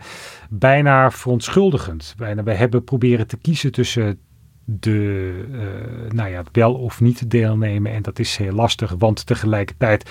[0.50, 2.16] bijna verontschuldigend.
[2.18, 4.20] We hebben proberen te kiezen tussen
[4.64, 7.92] de, uh, nou ja, wel of niet deelnemen.
[7.92, 10.10] En dat is heel lastig, want tegelijkertijd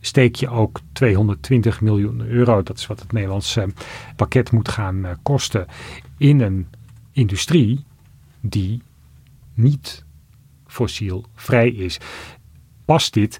[0.00, 3.68] steek je ook 220 miljoen euro, dat is wat het Nederlandse
[4.16, 5.66] pakket moet gaan kosten,
[6.18, 6.66] in een
[7.12, 7.84] industrie
[8.40, 8.82] die
[9.54, 10.04] niet
[10.66, 12.00] fossiel vrij is
[12.84, 13.36] past dit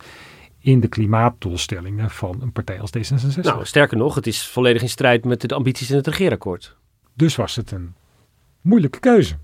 [0.60, 3.40] in de klimaatdoelstellingen van een partij als D66.
[3.40, 6.76] Nou, sterker nog, het is volledig in strijd met de ambities in het regeerakkoord.
[7.14, 7.94] Dus was het een
[8.60, 9.36] moeilijke keuze.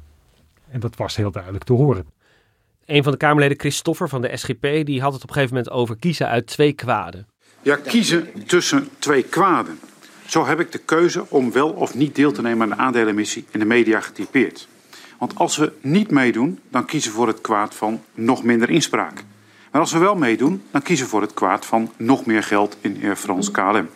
[0.69, 2.07] En dat was heel duidelijk te horen.
[2.87, 5.75] Een van de Kamerleden, Christoffer van de SGP, die had het op een gegeven moment
[5.75, 7.27] over kiezen uit twee kwaden.
[7.63, 9.79] Ja, kiezen tussen twee kwaden.
[10.27, 13.45] Zo heb ik de keuze om wel of niet deel te nemen aan de aandelenemissie
[13.51, 14.69] in de media getypeerd.
[15.19, 19.25] Want als we niet meedoen, dan kiezen we voor het kwaad van nog minder inspraak.
[19.71, 22.77] Maar als we wel meedoen, dan kiezen we voor het kwaad van nog meer geld
[22.81, 23.89] in Air France KLM.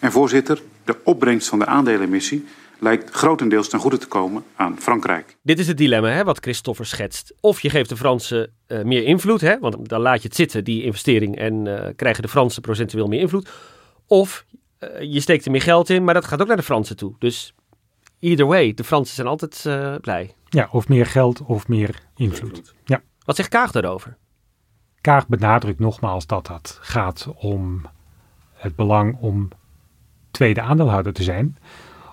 [0.00, 2.46] En voorzitter, de opbrengst van de aandelenemissie
[2.78, 5.36] lijkt grotendeels ten goede te komen aan Frankrijk.
[5.42, 7.34] Dit is het dilemma hè, wat Christopher schetst.
[7.40, 10.64] Of je geeft de Fransen uh, meer invloed, hè, want dan laat je het zitten,
[10.64, 13.50] die investering, en uh, krijgen de Fransen procentueel meer invloed.
[14.06, 14.44] Of
[14.80, 17.14] uh, je steekt er meer geld in, maar dat gaat ook naar de Fransen toe.
[17.18, 17.54] Dus
[18.18, 19.62] either way, de Fransen zijn altijd
[20.00, 20.34] blij.
[20.48, 22.74] Ja, of meer geld of meer invloed.
[22.84, 23.02] Ja.
[23.24, 24.16] Wat zegt Kaag daarover?
[25.00, 27.82] Kaag benadrukt nogmaals dat het gaat om
[28.52, 29.48] het belang om
[30.30, 31.56] tweede aandeelhouder te zijn.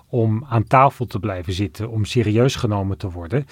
[0.06, 3.46] Om aan tafel te blijven zitten, om serieus genomen te worden.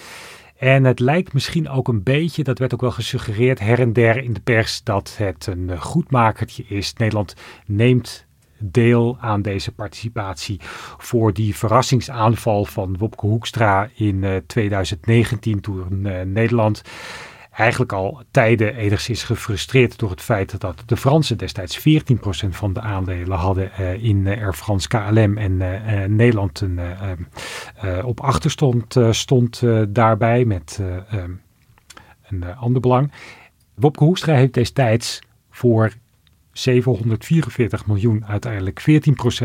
[0.56, 4.16] En het lijkt misschien ook een beetje, dat werd ook wel gesuggereerd her en der
[4.16, 6.92] in de pers, dat het een goedmakertje is.
[6.92, 7.34] Nederland
[7.66, 8.26] neemt
[8.58, 10.60] deel aan deze participatie
[10.98, 16.82] voor die verrassingsaanval van Wopke Hoekstra in uh, 2019 toen uh, Nederland
[17.56, 21.82] eigenlijk al tijden enigszins gefrustreerd door het feit dat de Fransen destijds 14%
[22.48, 26.80] van de aandelen hadden uh, in Air France KLM en uh, Nederland een,
[28.04, 30.80] op achterstand stond daarbij met
[31.14, 31.40] um,
[32.28, 33.12] een ander belang.
[33.74, 35.18] Wopke Hoekstra heeft destijds
[35.50, 35.92] voor
[36.52, 38.84] 744 miljoen uiteindelijk 14%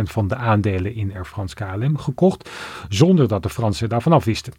[0.04, 2.50] van de aandelen in Air France KLM gekocht,
[2.90, 4.54] zonder dat de Fransen daarvan af wisten.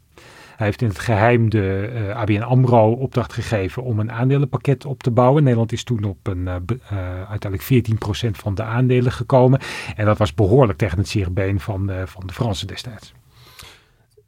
[0.63, 5.03] Hij heeft in het geheim de uh, ABN AMRO opdracht gegeven om een aandelenpakket op
[5.03, 5.43] te bouwen.
[5.43, 6.55] Nederland is toen op een, uh,
[6.93, 7.89] uh, uiteindelijk
[8.27, 9.61] 14% van de aandelen gekomen.
[9.97, 13.13] En dat was behoorlijk tegen het zere been van, van de Fransen destijds.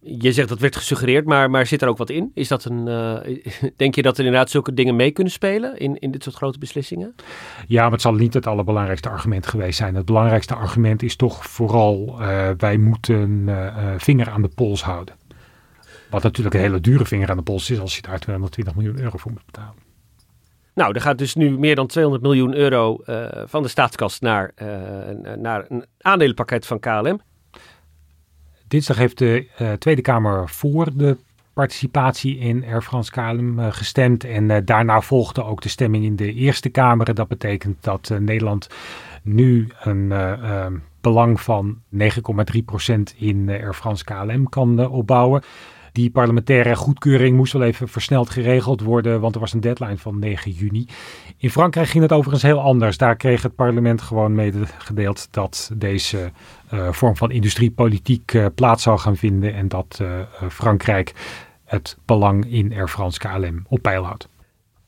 [0.00, 2.30] Je zegt dat werd gesuggereerd, maar, maar zit er ook wat in?
[2.34, 2.84] Is dat een,
[3.76, 6.58] denk je dat er inderdaad zulke dingen mee kunnen spelen in, in dit soort grote
[6.58, 7.14] beslissingen?
[7.66, 9.94] Ja, maar het zal niet het allerbelangrijkste argument geweest zijn.
[9.94, 12.18] Het belangrijkste argument is toch vooral
[12.56, 13.48] wij moeten
[13.98, 15.23] vinger aan de pols houden.
[16.14, 19.00] Wat natuurlijk een hele dure vinger aan de pols is als je daar 220 miljoen
[19.00, 19.74] euro voor moet betalen.
[20.74, 24.50] Nou, er gaat dus nu meer dan 200 miljoen euro uh, van de staatskast naar,
[24.62, 24.68] uh,
[25.36, 27.20] naar een aandelenpakket van KLM.
[28.68, 31.16] Dinsdag heeft de uh, Tweede Kamer voor de
[31.52, 34.24] participatie in Air France KLM gestemd.
[34.24, 37.14] En daarna volgde ook de stemming in de Eerste Kamer.
[37.14, 38.68] Dat betekent dat Nederland
[39.22, 40.12] nu een
[41.00, 42.00] belang van 9,3%
[43.16, 45.42] in Air France KLM kan opbouwen.
[45.94, 50.18] Die parlementaire goedkeuring moest wel even versneld geregeld worden, want er was een deadline van
[50.18, 50.86] 9 juni.
[51.36, 52.98] In Frankrijk ging het overigens heel anders.
[52.98, 56.30] Daar kreeg het parlement gewoon medegedeeld dat deze
[56.72, 61.12] uh, vorm van industriepolitiek uh, plaats zou gaan vinden en dat uh, Frankrijk
[61.64, 64.28] het belang in Air France KLM op peil houdt.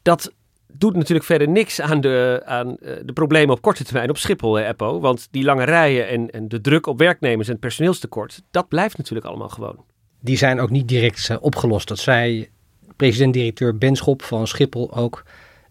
[0.03, 0.33] Dat
[0.73, 4.67] doet natuurlijk verder niks aan de, aan de problemen op korte termijn op Schiphol, hè,
[4.67, 5.01] Eppo.
[5.01, 8.97] Want die lange rijen en, en de druk op werknemers en het personeelstekort, dat blijft
[8.97, 9.85] natuurlijk allemaal gewoon.
[10.27, 11.89] Die zijn ook niet direct opgelost.
[11.89, 12.49] Dat zei
[12.97, 15.25] president-directeur Benschop van Schiphol ook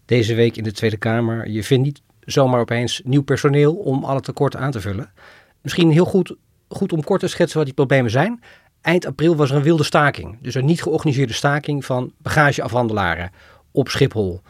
[0.04, 1.48] deze week in de Tweede Kamer.
[1.48, 5.12] Je vindt niet zomaar opeens nieuw personeel om alle tekorten aan te vullen.
[5.60, 6.34] Misschien heel goed,
[6.68, 8.42] goed om kort te schetsen wat die problemen zijn.
[8.80, 10.38] Eind april was er een wilde staking.
[10.42, 13.30] Dus een niet georganiseerde staking van bagageafhandelaren
[13.70, 14.40] op Schiphol.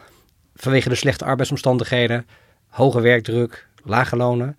[0.55, 2.27] Vanwege de slechte arbeidsomstandigheden,
[2.67, 4.57] hoge werkdruk, lage lonen.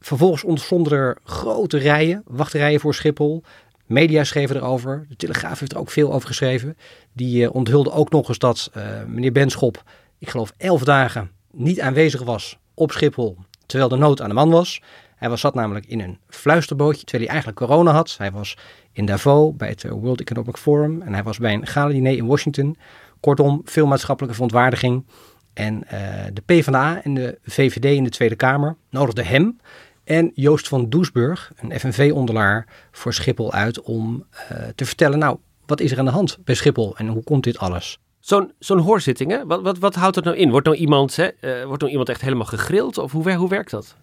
[0.00, 3.42] Vervolgens ontstonden er grote rijen, wachtrijen voor Schiphol.
[3.86, 5.06] Media schreven erover.
[5.08, 6.76] De Telegraaf heeft er ook veel over geschreven.
[7.12, 9.82] Die uh, onthulde ook nog eens dat uh, meneer Benschop,
[10.18, 13.36] ik geloof elf dagen, niet aanwezig was op Schiphol.
[13.66, 14.82] Terwijl de nood aan de man was.
[15.16, 18.14] Hij was, zat namelijk in een fluisterbootje, terwijl hij eigenlijk corona had.
[18.18, 18.56] Hij was
[18.92, 22.76] in Davos bij het World Economic Forum en hij was bij een gala-diner in Washington.
[23.20, 25.04] Kortom, veel maatschappelijke verontwaardiging.
[25.52, 26.00] En uh,
[26.32, 29.60] de PvdA en de VVD in de Tweede Kamer nodigden hem
[30.06, 35.80] en Joost van Doesburg, een FNV-ondelaar voor Schiphol, uit om uh, te vertellen, nou, wat
[35.80, 37.98] is er aan de hand bij Schiphol en hoe komt dit alles?
[38.20, 39.46] Zo'n zo'n hoorzitting, hè?
[39.46, 40.50] Wat, wat, wat houdt dat nou in?
[40.50, 43.70] Wordt nou iemand, hè, uh, wordt nou iemand echt helemaal gegrild of hoe, hoe werkt
[43.70, 43.96] dat?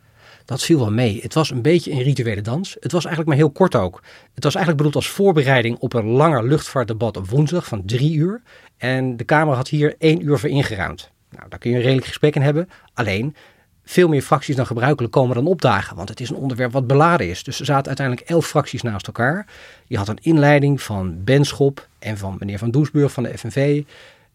[0.46, 1.22] Dat viel wel mee.
[1.22, 2.76] Het was een beetje een rituele dans.
[2.80, 4.02] Het was eigenlijk maar heel kort ook.
[4.34, 8.42] Het was eigenlijk bedoeld als voorbereiding op een langer luchtvaartdebat op woensdag van drie uur.
[8.78, 11.12] En de Kamer had hier één uur voor ingeruimd.
[11.30, 12.70] Nou, daar kun je een redelijk gesprek in hebben.
[12.94, 13.36] Alleen,
[13.84, 15.96] veel meer fracties dan gebruikelijk komen dan opdagen.
[15.96, 17.44] Want het is een onderwerp wat beladen is.
[17.44, 19.46] Dus er zaten uiteindelijk elf fracties naast elkaar.
[19.88, 23.84] Je had een inleiding van Benschop en van meneer Van Doesburg van de FNV.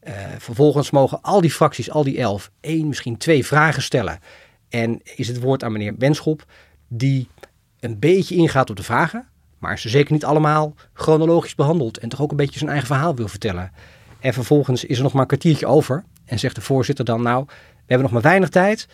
[0.03, 4.19] Uh, vervolgens mogen al die fracties, al die elf, één, misschien twee vragen stellen.
[4.69, 6.45] En is het woord aan meneer Benschop,
[6.89, 7.29] die
[7.81, 9.27] een beetje ingaat op de vragen,
[9.59, 13.15] maar ze zeker niet allemaal chronologisch behandelt en toch ook een beetje zijn eigen verhaal
[13.15, 13.73] wil vertellen.
[14.21, 17.45] En vervolgens is er nog maar een kwartiertje over en zegt de voorzitter dan nou,
[17.47, 17.55] we
[17.87, 18.89] hebben nog maar weinig tijd.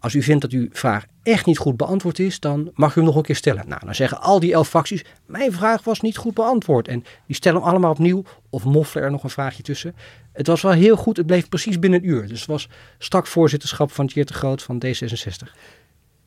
[0.00, 3.04] Als u vindt dat uw vraag echt niet goed beantwoord is, dan mag u hem
[3.04, 3.68] nog een keer stellen.
[3.68, 6.88] Nou, dan zeggen al die elf fracties, mijn vraag was niet goed beantwoord.
[6.88, 9.94] En die stellen hem allemaal opnieuw of moffelen er nog een vraagje tussen.
[10.32, 12.28] Het was wel heel goed, het bleef precies binnen een uur.
[12.28, 15.48] Dus het was strak voorzitterschap van Tjeerd de Groot van D66.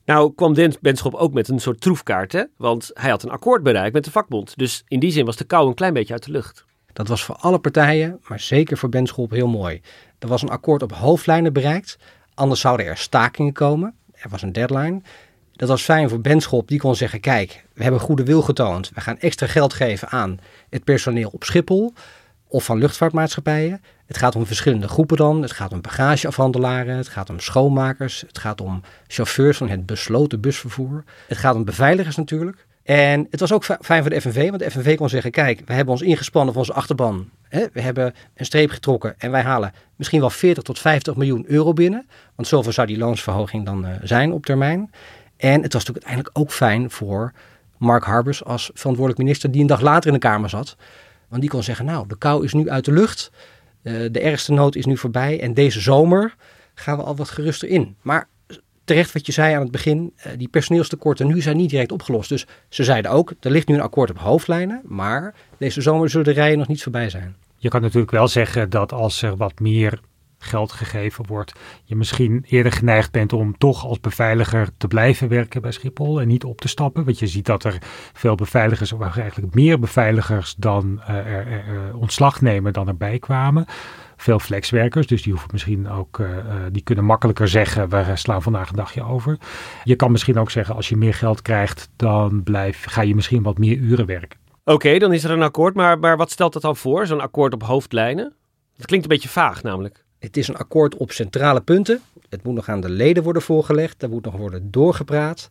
[0.05, 2.43] Nou kwam Dens Benschop ook met een soort troefkaart, hè?
[2.57, 4.57] want hij had een akkoord bereikt met de vakbond.
[4.57, 6.65] Dus in die zin was de kou een klein beetje uit de lucht.
[6.93, 9.81] Dat was voor alle partijen, maar zeker voor Benschop heel mooi.
[10.19, 11.97] Er was een akkoord op hoofdlijnen bereikt.
[12.33, 13.93] Anders zouden er stakingen komen.
[14.11, 15.01] Er was een deadline.
[15.51, 16.67] Dat was fijn voor Benschop.
[16.67, 18.91] Die kon zeggen, kijk, we hebben goede wil getoond.
[18.93, 20.39] We gaan extra geld geven aan
[20.69, 21.93] het personeel op Schiphol
[22.47, 23.81] of van luchtvaartmaatschappijen.
[24.05, 25.41] Het gaat om verschillende groepen dan.
[25.41, 30.41] Het gaat om bagageafhandelaren, het gaat om schoonmakers, het gaat om chauffeurs van het besloten
[30.41, 31.03] busvervoer.
[31.27, 32.67] Het gaat om beveiligers natuurlijk.
[32.91, 35.73] En het was ook fijn voor de FNV, want de FNV kon zeggen: Kijk, we
[35.73, 37.29] hebben ons ingespannen voor onze achterban.
[37.49, 41.73] We hebben een streep getrokken en wij halen misschien wel 40 tot 50 miljoen euro
[41.73, 42.07] binnen.
[42.35, 44.91] Want zoveel zou die loonsverhoging dan uh, zijn op termijn.
[45.37, 47.33] En het was natuurlijk uiteindelijk ook fijn voor
[47.77, 50.75] Mark Harbers als verantwoordelijk minister, die een dag later in de Kamer zat.
[51.27, 53.31] Want die kon zeggen: Nou, de kou is nu uit de lucht.
[53.83, 55.41] Uh, de ergste nood is nu voorbij.
[55.41, 56.35] En deze zomer
[56.73, 57.95] gaan we al wat geruster in.
[58.01, 58.27] Maar
[58.83, 62.29] terecht wat je zei aan het begin, uh, die personeelstekorten nu zijn niet direct opgelost.
[62.29, 66.25] Dus ze zeiden ook, er ligt nu een akkoord op hoofdlijnen, maar deze zomer zullen
[66.25, 67.35] de rijen nog niet voorbij zijn.
[67.57, 69.99] Je kan natuurlijk wel zeggen dat als er wat meer
[70.43, 75.61] geld gegeven wordt, je misschien eerder geneigd bent om toch als beveiliger te blijven werken
[75.61, 77.03] bij Schiphol en niet op te stappen.
[77.03, 77.77] Want je ziet dat er
[78.13, 83.65] veel beveiligers, of eigenlijk meer beveiligers dan uh, er, er, ontslag nemen dan erbij kwamen.
[84.21, 86.27] Veel flexwerkers, dus die hoeven misschien ook, uh,
[86.71, 89.37] die kunnen makkelijker zeggen, we slaan vandaag een dagje over.
[89.83, 93.43] Je kan misschien ook zeggen, als je meer geld krijgt, dan blijf, ga je misschien
[93.43, 94.39] wat meer uren werken.
[94.63, 97.21] Oké, okay, dan is er een akkoord, maar, maar wat stelt dat dan voor, zo'n
[97.21, 98.33] akkoord op hoofdlijnen?
[98.77, 100.05] Dat klinkt een beetje vaag namelijk.
[100.19, 102.01] Het is een akkoord op centrale punten.
[102.29, 103.99] Het moet nog aan de leden worden voorgelegd.
[103.99, 105.49] Daar moet nog worden doorgepraat.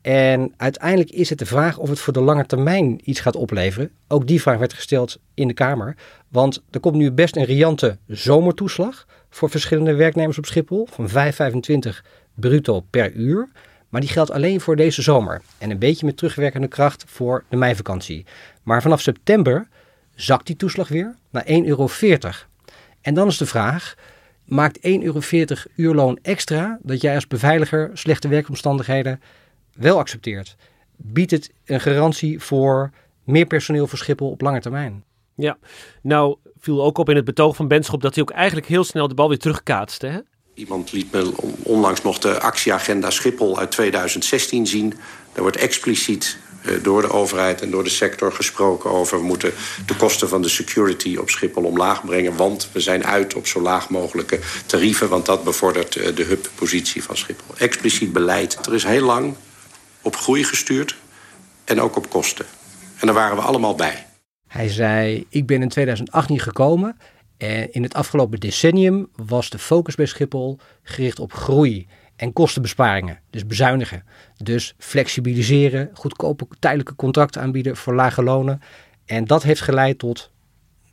[0.00, 3.90] En uiteindelijk is het de vraag of het voor de lange termijn iets gaat opleveren.
[4.08, 5.96] Ook die vraag werd gesteld in de Kamer.
[6.30, 11.14] Want er komt nu best een riante zomertoeslag voor verschillende werknemers op Schiphol van 5,25
[12.34, 13.48] bruto per uur.
[13.88, 15.42] Maar die geldt alleen voor deze zomer.
[15.58, 18.24] En een beetje met terugwerkende kracht voor de meivakantie.
[18.62, 19.68] Maar vanaf september
[20.14, 21.88] zakt die toeslag weer naar 1,40 euro.
[23.00, 23.94] En dan is de vraag,
[24.44, 25.20] maakt 1,40 euro
[25.74, 29.20] uurloon extra dat jij als beveiliger slechte werkomstandigheden
[29.74, 30.56] wel accepteert?
[30.96, 32.90] Biedt het een garantie voor
[33.24, 35.04] meer personeel voor Schiphol op lange termijn?
[35.40, 35.58] Ja,
[36.02, 39.08] nou viel ook op in het betoog van Benschop dat hij ook eigenlijk heel snel
[39.08, 40.06] de bal weer terugkaatste.
[40.06, 40.18] Hè?
[40.54, 44.90] Iemand liet me onlangs nog de actieagenda Schiphol uit 2016 zien.
[45.32, 49.18] Daar wordt expliciet eh, door de overheid en door de sector gesproken over...
[49.18, 49.52] we moeten
[49.86, 52.36] de kosten van de security op Schiphol omlaag brengen...
[52.36, 55.08] want we zijn uit op zo laag mogelijke tarieven...
[55.08, 57.54] want dat bevordert eh, de hubpositie van Schiphol.
[57.56, 58.66] Expliciet beleid.
[58.66, 59.34] Er is heel lang
[60.02, 60.96] op groei gestuurd
[61.64, 62.46] en ook op kosten.
[62.98, 64.09] En daar waren we allemaal bij.
[64.50, 66.96] Hij zei, ik ben in 2018 gekomen
[67.36, 71.86] en in het afgelopen decennium was de focus bij Schiphol gericht op groei
[72.16, 73.18] en kostenbesparingen.
[73.30, 74.04] Dus bezuinigen.
[74.36, 78.60] Dus flexibiliseren, goedkope tijdelijke contracten aanbieden voor lage lonen.
[79.04, 80.30] En dat heeft geleid tot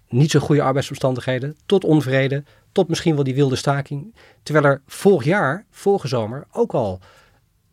[0.10, 4.16] niet zo goede arbeidsomstandigheden, tot onvrede, tot misschien wel die wilde staking.
[4.44, 7.00] Terwijl er vorig jaar, vorige zomer, ook al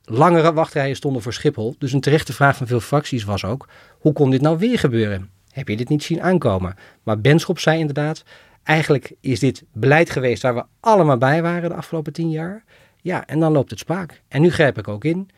[0.04, 1.74] langere wachtrijen stonden voor Schiphol.
[1.78, 3.68] Dus een terechte vraag van veel fracties was ook,
[3.98, 5.32] hoe kon dit nou weer gebeuren?
[5.54, 6.74] Heb je dit niet zien aankomen?
[7.02, 8.22] Maar Benschop zei inderdaad,
[8.62, 12.64] eigenlijk is dit beleid geweest waar we allemaal bij waren de afgelopen tien jaar.
[13.00, 14.22] Ja, en dan loopt het spaak.
[14.28, 15.30] En nu grijp ik ook in.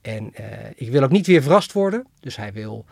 [0.00, 2.06] En uh, ik wil ook niet weer verrast worden.
[2.20, 2.84] Dus hij wil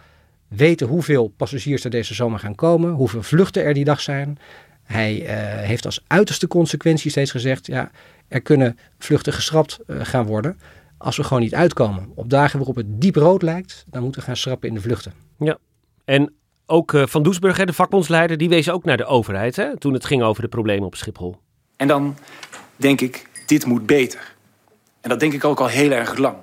[0.49, 4.39] weten hoeveel passagiers er deze zomer gaan komen, hoeveel vluchten er die dag zijn.
[4.83, 5.29] Hij uh,
[5.67, 7.91] heeft als uiterste consequentie steeds gezegd: ja,
[8.29, 10.59] er kunnen vluchten geschrapt uh, gaan worden
[10.97, 12.13] als we gewoon niet uitkomen.
[12.15, 15.13] Op dagen waarop het diep rood lijkt, dan moeten we gaan schrappen in de vluchten.
[15.39, 15.59] Ja,
[16.05, 16.33] en
[16.71, 20.05] ook uh, Van Doesburg, de vakbondsleider, die wees ook naar de overheid hè, toen het
[20.05, 21.37] ging over de problemen op Schiphol.
[21.77, 22.17] En dan
[22.77, 24.37] denk ik, dit moet beter.
[25.01, 26.37] En dat denk ik ook al heel erg lang.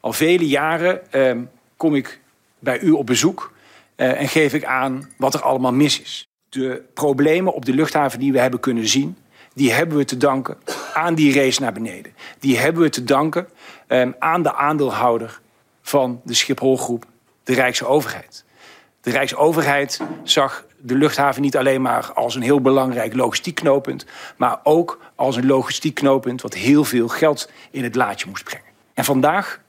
[0.00, 1.36] Al vele jaren uh,
[1.76, 2.20] kom ik
[2.58, 3.52] bij u op bezoek
[3.96, 6.28] uh, en geef ik aan wat er allemaal mis is.
[6.48, 9.16] De problemen op de luchthaven die we hebben kunnen zien,
[9.54, 10.56] die hebben we te danken
[10.94, 12.12] aan die race naar beneden.
[12.38, 13.48] Die hebben we te danken
[13.88, 15.40] um, aan de aandeelhouder
[15.82, 17.04] van de Schipholgroep,
[17.44, 18.44] de Rijkse overheid.
[19.10, 24.60] De Rijksoverheid zag de luchthaven niet alleen maar als een heel belangrijk logistiek knooppunt, maar
[24.62, 28.66] ook als een logistiek knooppunt wat heel veel geld in het laadje moest brengen.
[28.94, 29.60] En vandaag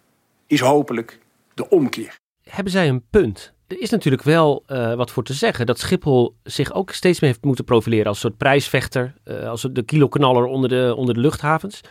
[0.48, 1.20] is hopelijk
[1.54, 2.16] de omkeer.
[2.44, 3.54] Hebben zij een punt?
[3.68, 7.30] Er is natuurlijk wel uh, wat voor te zeggen dat Schiphol zich ook steeds meer
[7.30, 11.82] heeft moeten profileren als soort prijsvechter, uh, als de kiloknaller onder de, onder de luchthavens.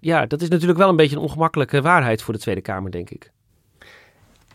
[0.00, 3.10] Ja, dat is natuurlijk wel een beetje een ongemakkelijke waarheid voor de Tweede Kamer, denk
[3.10, 3.30] ik.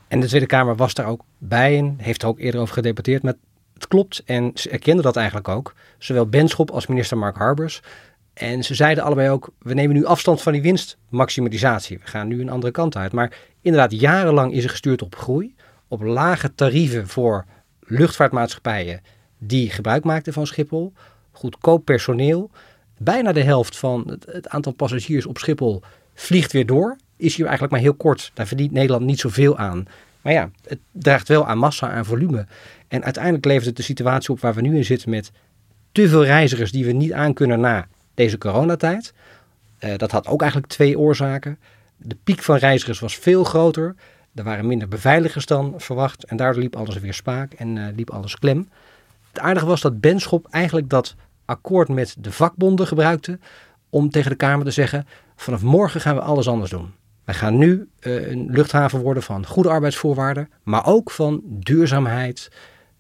[0.08, 3.24] En de Tweede Kamer was daar ook bij en heeft er ook eerder over gedebatteerd.
[3.24, 3.34] Maar
[3.74, 5.74] het klopt en ze erkenden dat eigenlijk ook.
[5.98, 7.82] Zowel Benschop als minister Mark Harbers.
[8.34, 11.98] En ze zeiden allebei ook, we nemen nu afstand van die winstmaximalisatie.
[11.98, 13.12] We gaan nu een andere kant uit.
[13.12, 15.56] Maar inderdaad, jarenlang is er gestuurd op groei.
[15.88, 17.46] Op lage tarieven voor
[17.80, 19.02] luchtvaartmaatschappijen
[19.38, 20.94] die gebruik maakten van Schiphol.
[21.32, 22.52] Goedkoop personeel.
[22.98, 25.82] Bijna de helft van het, het aantal passagiers op Schiphol
[26.14, 28.32] vliegt weer door is hier eigenlijk maar heel kort.
[28.34, 29.88] Daar verdient Nederland niet zoveel aan.
[30.22, 32.46] Maar ja, het draagt wel aan massa, aan volume.
[32.88, 35.32] En uiteindelijk levert het de situatie op waar we nu in zitten met
[35.92, 39.14] te veel reizigers die we niet aankunnen na deze coronatijd.
[39.80, 41.60] Uh, dat had ook eigenlijk twee oorzaken.
[41.98, 43.96] De piek van reizigers was veel groter.
[44.36, 46.24] Er waren minder beveiligers dan verwacht.
[46.24, 48.70] En daardoor liep alles weer spaak en uh, liep alles klem.
[49.28, 53.40] Het aardige was dat Benschop eigenlijk dat akkoord met de vakbonden gebruikte
[53.90, 56.94] om tegen de Kamer te zeggen: vanaf morgen gaan we alles anders doen.
[57.26, 62.52] Wij gaan nu uh, een luchthaven worden van goede arbeidsvoorwaarden, maar ook van duurzaamheid,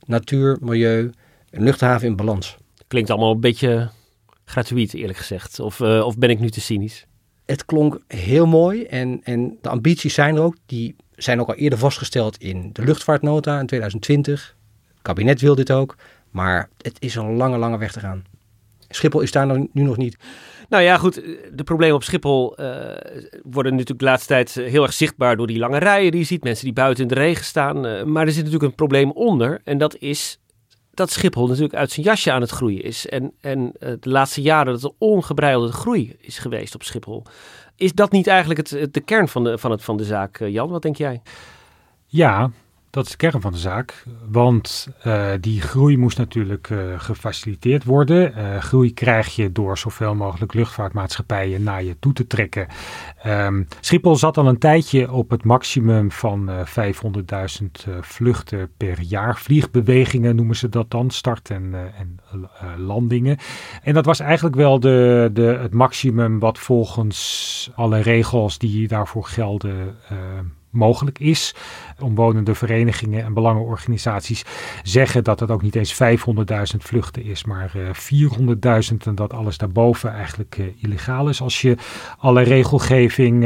[0.05, 1.11] natuur, milieu,
[1.49, 2.57] een luchthaven in balans.
[2.87, 3.89] Klinkt allemaal een beetje
[4.45, 5.59] gratuit, eerlijk gezegd.
[5.59, 7.05] Of, uh, of ben ik nu te cynisch?
[7.45, 10.55] Het klonk heel mooi en, en de ambities zijn er ook.
[10.65, 14.55] Die zijn ook al eerder vastgesteld in de luchtvaartnota in 2020.
[14.87, 15.95] Het kabinet wil dit ook,
[16.31, 18.23] maar het is een lange, lange weg te gaan.
[18.89, 20.17] Schiphol is daar nu nog niet.
[20.69, 21.13] Nou ja, goed.
[21.53, 22.67] De problemen op Schiphol uh,
[23.43, 26.43] worden natuurlijk de laatste tijd heel erg zichtbaar door die lange rijen die je ziet.
[26.43, 27.85] Mensen die buiten in de regen staan.
[27.85, 29.61] Uh, maar er zit natuurlijk een probleem onder.
[29.63, 30.39] En dat is
[30.93, 33.07] dat Schiphol natuurlijk uit zijn jasje aan het groeien is.
[33.07, 37.23] En, en de laatste jaren dat er ongebreidelde groei is geweest op Schiphol.
[37.75, 40.69] Is dat niet eigenlijk het, de kern van de, van, het, van de zaak, Jan?
[40.69, 41.21] Wat denk jij?
[42.05, 42.51] Ja,
[42.95, 47.83] dat is de kern van de zaak, want uh, die groei moest natuurlijk uh, gefaciliteerd
[47.83, 48.33] worden.
[48.37, 52.67] Uh, groei krijg je door zoveel mogelijk luchtvaartmaatschappijen naar je toe te trekken.
[53.25, 59.37] Um, Schiphol zat al een tijdje op het maximum van 500.000 vluchten per jaar.
[59.37, 62.19] Vliegbewegingen noemen ze dat dan, start- en, en
[62.77, 63.37] landingen.
[63.83, 69.25] En dat was eigenlijk wel de, de, het maximum wat volgens alle regels die daarvoor
[69.25, 69.95] gelden
[70.75, 71.55] mogelijk is.
[71.99, 74.45] Omwonende verenigingen en belangenorganisaties
[74.83, 80.13] zeggen dat het ook niet eens 500.000 vluchten is, maar 400.000 en dat alles daarboven
[80.13, 81.41] eigenlijk illegaal is.
[81.41, 81.77] Als je
[82.17, 83.43] alle regelgeving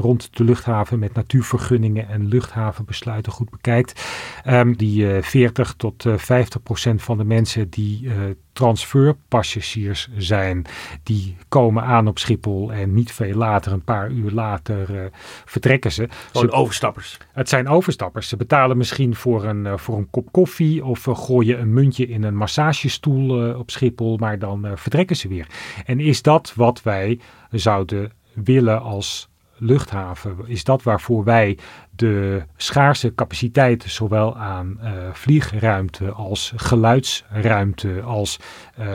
[0.00, 4.04] rond de luchthaven met natuurvergunningen en luchthavenbesluiten goed bekijkt,
[4.46, 8.08] um, die 40 tot 50 procent van de mensen die
[8.52, 10.64] transferpassagiers zijn.
[11.02, 15.04] Die komen aan op Schiphol en niet veel later, een paar uur later, uh,
[15.44, 16.08] vertrekken ze.
[16.32, 17.18] Gewoon overstappers.
[17.32, 18.28] Het zijn overstappers.
[18.28, 22.08] Ze betalen misschien voor een, uh, voor een kop koffie of uh, gooien een muntje
[22.08, 25.46] in een massagestoel op Schiphol, maar dan vertrekken ze weer.
[25.86, 30.36] En is dat wat wij zouden willen als luchthaven?
[30.46, 31.58] Is dat waarvoor wij
[31.96, 38.38] de schaarse capaciteit, zowel aan uh, vliegruimte als geluidsruimte, als
[38.80, 38.94] uh,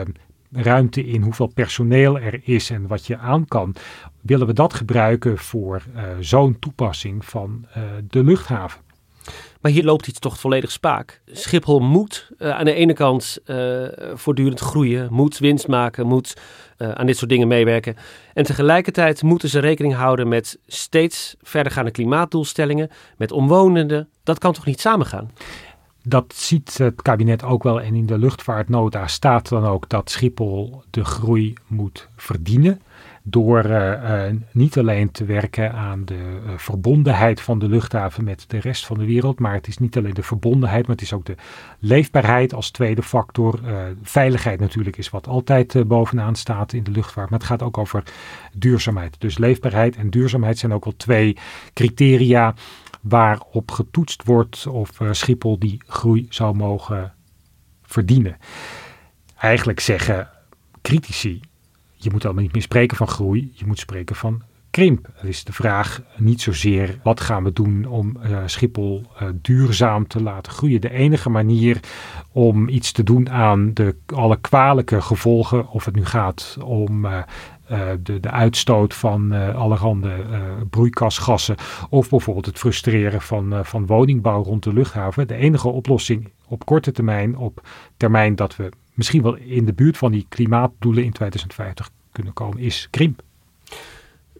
[0.52, 3.74] ruimte in hoeveel personeel er is en wat je aan kan,
[4.20, 7.66] willen we dat gebruiken voor uh, zo'n toepassing van
[8.08, 8.87] de luchthaven?
[9.60, 11.20] Maar hier loopt iets toch volledig spaak.
[11.32, 16.36] Schiphol moet uh, aan de ene kant uh, voortdurend groeien, moet winst maken, moet
[16.78, 17.96] uh, aan dit soort dingen meewerken.
[18.34, 24.08] En tegelijkertijd moeten ze rekening houden met steeds verdergaande klimaatdoelstellingen, met omwonenden.
[24.22, 25.30] Dat kan toch niet samengaan?
[26.02, 27.80] Dat ziet het kabinet ook wel.
[27.80, 32.80] En in de luchtvaartnota staat dan ook dat Schiphol de groei moet verdienen
[33.30, 38.44] door uh, uh, niet alleen te werken aan de uh, verbondenheid van de luchthaven met
[38.48, 41.12] de rest van de wereld, maar het is niet alleen de verbondenheid, maar het is
[41.12, 41.34] ook de
[41.78, 43.60] leefbaarheid als tweede factor.
[44.02, 48.02] veiligheid natuurlijk is wat altijd bovenaan staat in de luchtvaart, maar het gaat ook over
[48.54, 49.20] duurzaamheid.
[49.20, 51.36] Dus leefbaarheid en duurzaamheid zijn ook wel twee
[51.72, 52.54] criteria
[53.00, 57.12] waarop getoetst wordt of Schiphol die groei zou mogen
[57.82, 58.36] verdienen.
[59.36, 60.28] Eigenlijk zeggen
[60.82, 61.40] critici
[61.98, 65.08] je moet allemaal niet meer spreken van groei, je moet spreken van krimp.
[65.14, 70.06] Het is de vraag niet zozeer wat gaan we doen om uh, Schiphol uh, duurzaam
[70.06, 70.80] te laten groeien.
[70.80, 71.80] De enige manier
[72.32, 77.22] om iets te doen aan de, alle kwalijke gevolgen, of het nu gaat om uh,
[78.02, 80.14] de, de uitstoot van allerhande
[80.70, 81.56] broeikasgassen
[81.88, 85.28] of bijvoorbeeld het frustreren van, van woningbouw rond de luchthaven.
[85.28, 88.68] De enige oplossing op korte termijn, op termijn dat we
[88.98, 93.22] misschien wel in de buurt van die klimaatdoelen in 2050 kunnen komen, is krimp.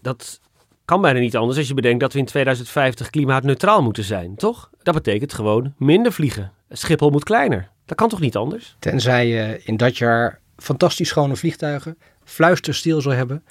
[0.03, 0.41] Dat
[0.85, 4.71] kan bijna niet anders als je bedenkt dat we in 2050 klimaatneutraal moeten zijn, toch?
[4.83, 6.53] Dat betekent gewoon minder vliegen.
[6.71, 7.71] Schiphol moet kleiner.
[7.85, 8.77] Dat kan toch niet anders?
[8.79, 13.45] Tenzij je in dat jaar fantastisch schone vliegtuigen, fluisterstil zou hebben,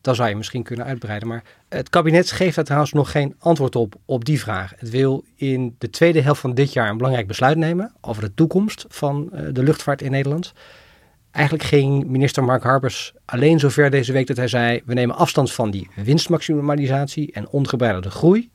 [0.00, 1.28] dan zou je misschien kunnen uitbreiden.
[1.28, 4.72] Maar het kabinet geeft daar trouwens nog geen antwoord op, op die vraag.
[4.76, 8.34] Het wil in de tweede helft van dit jaar een belangrijk besluit nemen over de
[8.34, 10.52] toekomst van eh, de luchtvaart in Nederland.
[11.30, 15.52] Eigenlijk ging minister Mark Harbers alleen zover deze week dat hij zei: we nemen afstand
[15.52, 18.50] van die winstmaximalisatie en ongebreidelde groei.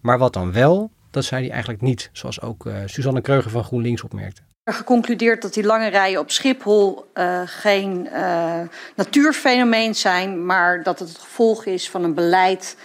[0.00, 3.64] Maar wat dan wel, dat zei hij eigenlijk niet, zoals ook uh, Suzanne Kreuger van
[3.64, 4.42] GroenLinks opmerkte
[4.72, 8.60] geconcludeerd dat die lange rijen op Schiphol uh, geen uh,
[8.94, 12.76] natuurfenomeen zijn, maar dat het het gevolg is van een beleid.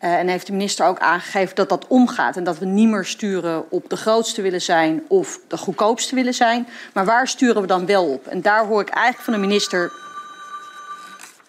[0.00, 2.36] Uh, en heeft de minister ook aangegeven dat dat omgaat.
[2.36, 6.34] En dat we niet meer sturen op de grootste willen zijn of de goedkoopste willen
[6.34, 6.68] zijn.
[6.92, 8.26] Maar waar sturen we dan wel op?
[8.26, 9.92] En daar hoor ik eigenlijk van de minister.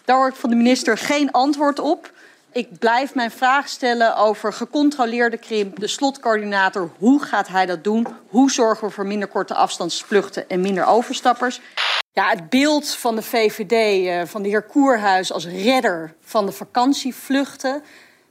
[0.06, 2.12] Daar hoor ik van de minister geen antwoord op.
[2.54, 6.90] Ik blijf mijn vraag stellen over gecontroleerde krimp, de slotcoördinator.
[6.98, 8.08] Hoe gaat hij dat doen?
[8.28, 11.62] Hoe zorgen we voor minder korte afstandsvluchten en minder overstappers?
[12.12, 16.52] Ja, het beeld van de VVD, eh, van de heer Koerhuis als redder van de
[16.52, 17.84] vakantievluchten...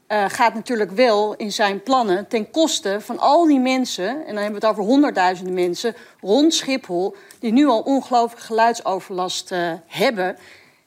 [0.09, 4.09] Uh, gaat natuurlijk wel in zijn plannen ten koste van al die mensen...
[4.09, 7.17] en dan hebben we het over honderdduizenden mensen rond Schiphol...
[7.39, 10.37] die nu al ongelooflijk geluidsoverlast uh, hebben...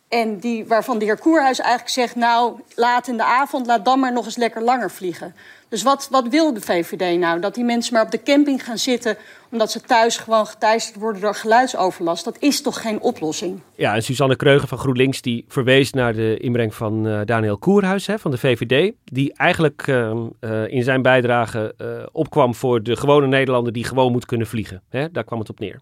[0.07, 2.15] En die, waarvan de heer Koerhuis eigenlijk zegt...
[2.15, 5.35] nou, laat in de avond, laat dan maar nog eens lekker langer vliegen.
[5.69, 7.39] Dus wat, wat wil de VVD nou?
[7.39, 9.17] Dat die mensen maar op de camping gaan zitten...
[9.51, 12.23] omdat ze thuis gewoon geteisterd worden door geluidsoverlast.
[12.25, 13.59] Dat is toch geen oplossing?
[13.75, 15.21] Ja, en Suzanne Kreugen van GroenLinks...
[15.21, 18.93] die verwees naar de inbreng van uh, Daniel Koerhuis hè, van de VVD...
[19.03, 23.73] die eigenlijk uh, uh, in zijn bijdrage uh, opkwam voor de gewone Nederlander...
[23.73, 24.81] die gewoon moet kunnen vliegen.
[24.89, 25.11] Hè?
[25.11, 25.81] Daar kwam het op neer.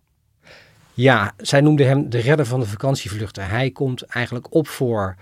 [0.93, 3.47] Ja, zij noemde hem de redder van de vakantievluchten.
[3.47, 5.15] Hij komt eigenlijk op voor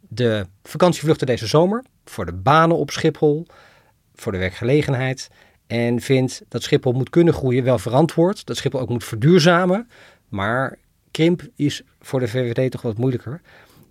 [0.00, 3.46] de vakantievluchten deze zomer, voor de banen op Schiphol,
[4.14, 5.28] voor de werkgelegenheid.
[5.66, 8.46] En vindt dat Schiphol moet kunnen groeien, wel verantwoord.
[8.46, 9.88] Dat Schiphol ook moet verduurzamen.
[10.28, 10.78] Maar
[11.10, 13.40] krimp is voor de VVD toch wat moeilijker.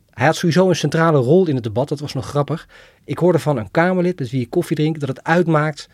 [0.10, 1.90] Hij had sowieso een centrale rol in het debat.
[1.90, 2.68] Dat was nog grappig.
[3.04, 5.90] Ik hoorde van een Kamerlid met wie je koffie drinkt dat het uitmaakt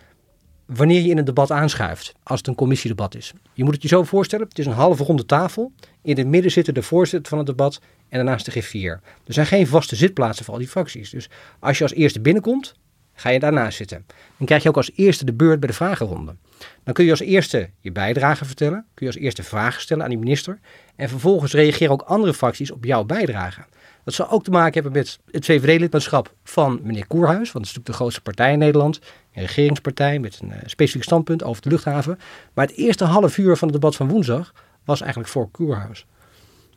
[0.66, 3.34] wanneer je in een debat aanschuift, als het een commissiedebat is.
[3.54, 5.72] Je moet het je zo voorstellen, het is een halve ronde tafel.
[6.02, 9.02] In het midden zitten de voorzitter van het debat en daarnaast de griffier.
[9.26, 11.10] Er zijn geen vaste zitplaatsen voor al die fracties.
[11.10, 12.76] Dus als je als eerste binnenkomt,
[13.14, 14.06] ga je daarnaast zitten.
[14.38, 16.36] Dan krijg je ook als eerste de beurt bij de vragenronde.
[16.84, 20.10] Dan kun je als eerste je bijdrage vertellen, kun je als eerste vragen stellen aan
[20.10, 20.60] die minister.
[20.96, 23.62] En vervolgens reageren ook andere fracties op jouw bijdrage.
[24.04, 27.68] Dat zal ook te maken hebben met het VVD-lidmaatschap van meneer Koerhuis, want dat is
[27.68, 29.00] natuurlijk de grootste partij in Nederland.
[29.34, 32.20] Een regeringspartij met een uh, specifiek standpunt over de luchthaven.
[32.54, 34.54] Maar het eerste half uur van het debat van woensdag
[34.86, 36.06] was eigenlijk voor Koerhuis.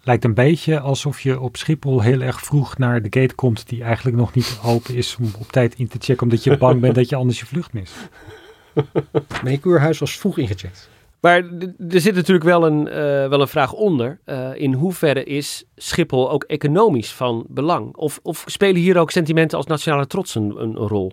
[0.03, 3.83] Lijkt een beetje alsof je op Schiphol heel erg vroeg naar de gate komt die
[3.83, 6.95] eigenlijk nog niet open is om op tijd in te checken omdat je bang bent
[6.95, 7.95] dat je anders je vlucht mist.
[9.43, 10.89] Meneer Kuurhuis was vroeg ingecheckt.
[11.25, 11.45] Maar
[11.89, 12.95] er zit natuurlijk wel een, uh,
[13.29, 14.19] wel een vraag onder.
[14.27, 17.97] Uh, in hoeverre is Schiphol ook economisch van belang?
[17.97, 21.13] Of, of spelen hier ook sentimenten als nationale trots een, een, rol?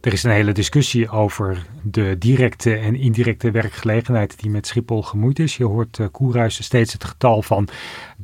[0.00, 5.38] Er is een hele discussie over de directe en indirecte werkgelegenheid die met Schiphol gemoeid
[5.38, 5.56] is.
[5.56, 7.68] Je hoort uh, Koerhuis steeds het getal van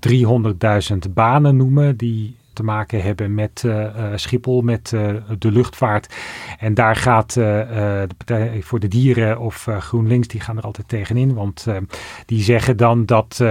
[0.09, 6.15] 300.000 banen noemen die te maken hebben met uh, Schiphol, met uh, de luchtvaart.
[6.59, 11.35] En daar gaat de Partij voor de Dieren of GroenLinks, die gaan er altijd tegenin.
[11.35, 11.67] Want
[12.27, 13.45] die zeggen dan dat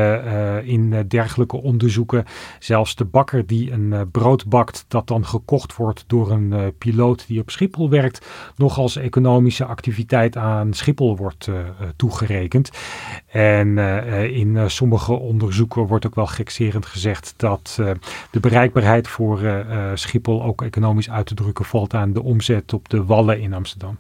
[0.64, 2.26] in dergelijke onderzoeken
[2.60, 7.40] zelfs de bakker die een brood bakt, dat dan gekocht wordt door een piloot die
[7.40, 8.26] op Schiphol werkt,
[8.56, 11.50] nog als economische activiteit aan Schiphol wordt
[11.96, 12.70] toegerekend.
[13.28, 13.78] En
[14.32, 17.80] in sommige onderzoeken wordt ook wel gekserend gezegd dat
[18.32, 22.90] de bereikbaarheid voor uh, Schiphol ook economisch uit te drukken valt aan de omzet op
[22.90, 23.98] de wallen in Amsterdam.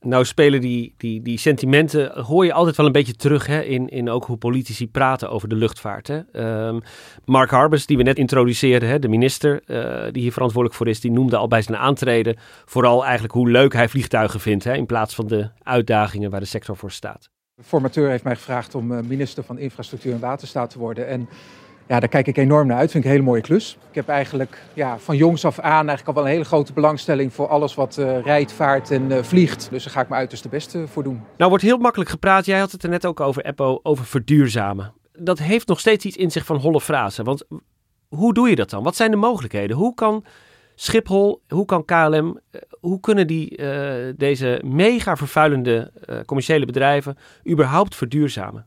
[0.00, 3.88] Nou spelen die, die, die sentimenten, hoor je altijd wel een beetje terug hè, in,
[3.88, 6.06] in ook hoe politici praten over de luchtvaart.
[6.06, 6.20] Hè.
[6.66, 6.82] Um,
[7.24, 11.00] Mark Harbers, die we net introduceerden, hè, de minister uh, die hier verantwoordelijk voor is,
[11.00, 14.86] die noemde al bij zijn aantreden vooral eigenlijk hoe leuk hij vliegtuigen vindt, hè, in
[14.86, 17.30] plaats van de uitdagingen waar de sector voor staat.
[17.54, 21.08] De formateur heeft mij gevraagd om minister van Infrastructuur en Waterstaat te worden.
[21.08, 21.28] En
[21.86, 22.90] ja, daar kijk ik enorm naar uit.
[22.90, 23.78] Vind ik een hele mooie klus.
[23.88, 27.32] Ik heb eigenlijk ja, van jongs af aan eigenlijk al wel een hele grote belangstelling
[27.32, 29.70] voor alles wat uh, rijdt, vaart en uh, vliegt.
[29.70, 31.22] Dus daar ga ik me uiterst de beste voor doen.
[31.36, 32.46] Nou wordt heel makkelijk gepraat.
[32.46, 34.92] Jij had het er net ook over, Eppo, over verduurzamen.
[35.12, 37.24] Dat heeft nog steeds iets in zich van holle frasen.
[37.24, 37.44] Want
[38.08, 38.82] hoe doe je dat dan?
[38.82, 39.76] Wat zijn de mogelijkheden?
[39.76, 40.24] Hoe kan
[40.74, 43.60] Schiphol, hoe kan KLM, eh, hoe kunnen die,
[44.16, 45.92] deze mega vervuilende
[46.26, 47.16] commerciële bedrijven
[47.48, 48.66] überhaupt verduurzamen?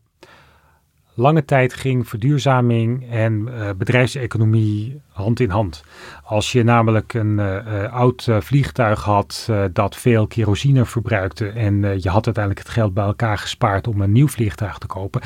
[1.18, 5.84] Lange tijd ging verduurzaming en uh, bedrijfseconomie hand in hand.
[6.24, 12.26] Als je namelijk een uh, oud vliegtuig had dat veel kerosine verbruikte en je had
[12.26, 15.22] uiteindelijk het geld bij elkaar gespaard om een nieuw vliegtuig te kopen.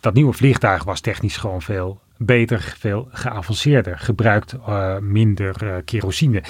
[0.00, 4.56] Dat nieuwe vliegtuig was technisch gewoon veel beter, veel geavanceerder, gebruikt
[5.00, 6.42] minder kerosine.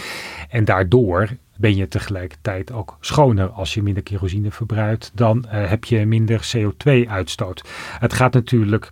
[0.49, 3.49] En daardoor ben je tegelijkertijd ook schoner.
[3.49, 7.65] Als je minder kerosine verbruikt, dan uh, heb je minder CO2-uitstoot.
[7.99, 8.91] Het gaat natuurlijk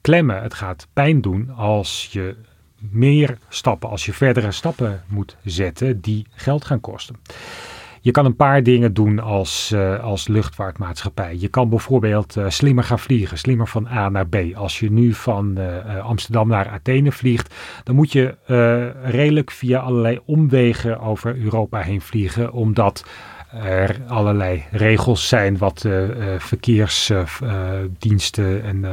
[0.00, 2.36] klemmen, het gaat pijn doen als je
[2.78, 7.16] meer stappen, als je verdere stappen moet zetten die geld gaan kosten.
[8.00, 11.36] Je kan een paar dingen doen als, uh, als luchtvaartmaatschappij.
[11.38, 14.36] Je kan bijvoorbeeld uh, slimmer gaan vliegen, slimmer van A naar B.
[14.54, 18.36] Als je nu van uh, Amsterdam naar Athene vliegt, dan moet je
[19.02, 23.04] redelijk via allerlei omwegen over Europa heen vliegen, omdat
[23.52, 28.84] er allerlei regels zijn wat uh, verkeersdiensten en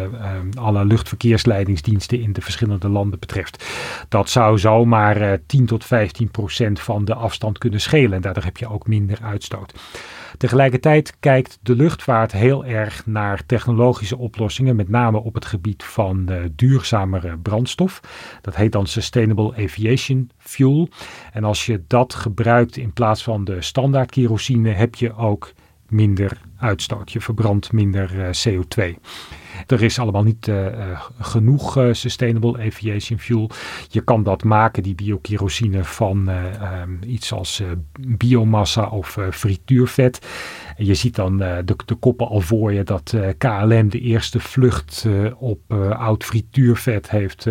[0.58, 3.66] alle luchtverkeersleidingsdiensten in de verschillende landen betreft.
[4.10, 8.58] Dat zou zomaar 10 tot 15 procent van de afstand kunnen schelen en daardoor heb
[8.58, 9.74] je ook minder uitstoot.
[10.38, 16.26] Tegelijkertijd kijkt de luchtvaart heel erg naar technologische oplossingen, met name op het gebied van
[16.30, 18.02] uh, duurzamere brandstof.
[18.42, 20.90] Dat heet dan Sustainable Aviation Fuel.
[21.34, 25.54] En als je dat gebruikt in plaats van de standaard kerosine, heb je ook
[25.90, 27.12] minder uitstoot.
[27.12, 29.00] Je verbrandt minder uh, CO2.
[29.68, 30.66] Er is allemaal niet uh,
[31.20, 33.50] genoeg uh, sustainable aviation fuel.
[33.90, 37.64] Je kan dat maken, die biokerosine, van um, iets als
[38.00, 40.28] biomassa of frituurvet.
[40.78, 45.74] Je ziet dan de, de, koppen al voor je dat KLM de eerste vlucht op
[45.98, 47.48] oud frituurvet heeft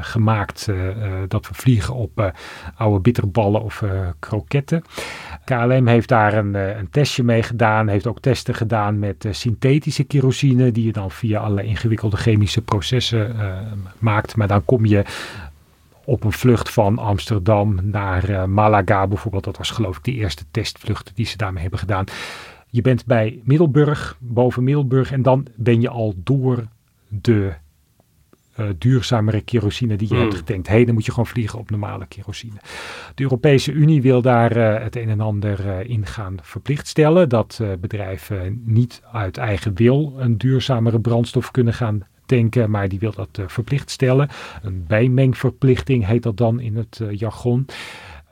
[0.00, 0.68] gemaakt.
[1.28, 2.32] dat we vliegen op
[2.76, 3.84] oude bitterballen of
[4.18, 4.82] kroketten.
[5.48, 7.88] KLM heeft daar een, een testje mee gedaan.
[7.88, 10.72] Heeft ook testen gedaan met synthetische kerosine.
[10.72, 13.56] Die je dan via alle ingewikkelde chemische processen uh,
[13.98, 14.36] maakt.
[14.36, 15.04] Maar dan kom je
[16.04, 19.44] op een vlucht van Amsterdam naar Malaga bijvoorbeeld.
[19.44, 22.04] Dat was geloof ik de eerste testvlucht die ze daarmee hebben gedaan.
[22.70, 25.12] Je bent bij Middelburg, boven Middelburg.
[25.12, 26.64] En dan ben je al door
[27.08, 27.52] de
[28.58, 30.38] uh, duurzamere kerosine die je hebt hmm.
[30.38, 30.68] getankt.
[30.68, 32.56] Hé, dan moet je gewoon vliegen op normale kerosine.
[33.14, 37.28] De Europese Unie wil daar uh, het een en ander uh, in gaan verplicht stellen.
[37.28, 43.12] Dat bedrijven niet uit eigen wil een duurzamere brandstof kunnen gaan tanken, maar die wil
[43.12, 44.28] dat verplicht stellen.
[44.62, 47.66] Een bijmengverplichting heet dat dan in het jargon.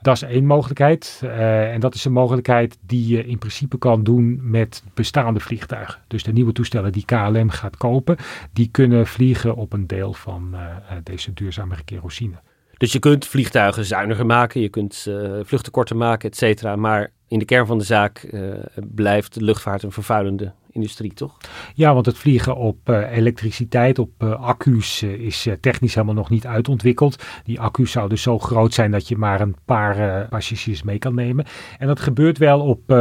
[0.01, 1.21] Dat is één mogelijkheid.
[1.23, 6.01] Uh, en dat is een mogelijkheid die je in principe kan doen met bestaande vliegtuigen.
[6.07, 8.17] Dus de nieuwe toestellen die KLM gaat kopen,
[8.53, 10.59] die kunnen vliegen op een deel van uh,
[11.03, 12.35] deze duurzame kerosine.
[12.77, 16.75] Dus je kunt vliegtuigen zuiniger maken, je kunt uh, korter maken, et cetera.
[16.75, 18.53] Maar in de kern van de zaak uh,
[18.95, 21.37] blijft de luchtvaart een vervuilende industrie, toch?
[21.73, 27.23] Ja, want het vliegen op uh, elektriciteit, op accu's, is technisch helemaal nog niet uitontwikkeld.
[27.43, 31.45] Die accu's zouden zo groot zijn dat je maar een paar passagiers mee kan nemen.
[31.77, 32.91] En dat gebeurt wel op,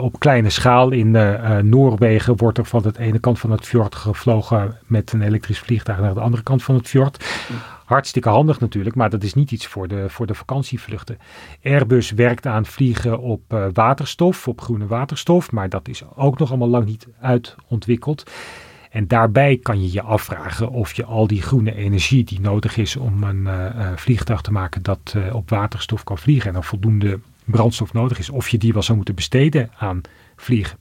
[0.00, 0.90] op kleine schaal.
[0.90, 1.10] In
[1.68, 6.00] Noorwegen wordt er van de ene kant van het fjord gevlogen met een elektrisch vliegtuig
[6.00, 7.24] naar de andere kant van het fjord.
[7.84, 11.18] Hartstikke handig natuurlijk, maar dat is niet iets voor de, voor de vakantievluchten.
[11.62, 16.48] Airbus werkt aan vliegen op uh, waterstof, op groene waterstof, maar dat is ook nog
[16.48, 18.30] allemaal lang niet uitontwikkeld.
[18.90, 22.96] En daarbij kan je je afvragen of je al die groene energie die nodig is
[22.96, 27.92] om een uh, vliegtuig te maken dat op waterstof kan vliegen en er voldoende brandstof
[27.92, 30.00] nodig is, of je die wel zou moeten besteden aan
[30.36, 30.78] vliegen.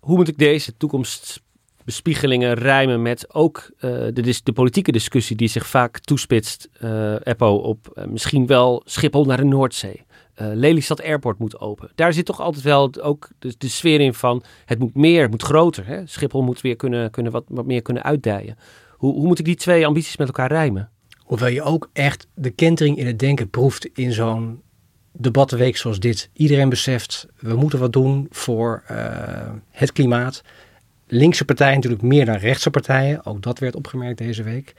[0.00, 1.42] Hoe moet ik deze toekomst
[1.84, 7.54] bespiegelingen rijmen met ook uh, de, de, politieke discussie die zich vaak toespitst, uh, Eppo,
[7.54, 10.04] op uh, misschien wel Schiphol naar de Noordzee.
[10.34, 11.90] Lelystad Airport moet open.
[11.94, 15.30] Daar zit toch altijd wel ook de, de sfeer in van het moet meer, het
[15.30, 15.86] moet groter.
[15.86, 16.06] Hè?
[16.06, 18.56] Schiphol moet weer kunnen, kunnen wat, wat meer kunnen uitdijen.
[18.90, 20.90] Hoe, hoe moet ik die twee ambities met elkaar rijmen?
[21.18, 24.62] Hoewel je ook echt de kentering in het denken proeft in zo'n
[25.12, 26.30] debattenweek zoals dit.
[26.32, 28.82] Iedereen beseft, we moeten wat doen voor
[29.70, 30.42] het klimaat
[31.12, 33.26] linkse partijen natuurlijk meer dan rechtse partijen.
[33.26, 34.74] Ook dat werd opgemerkt deze week.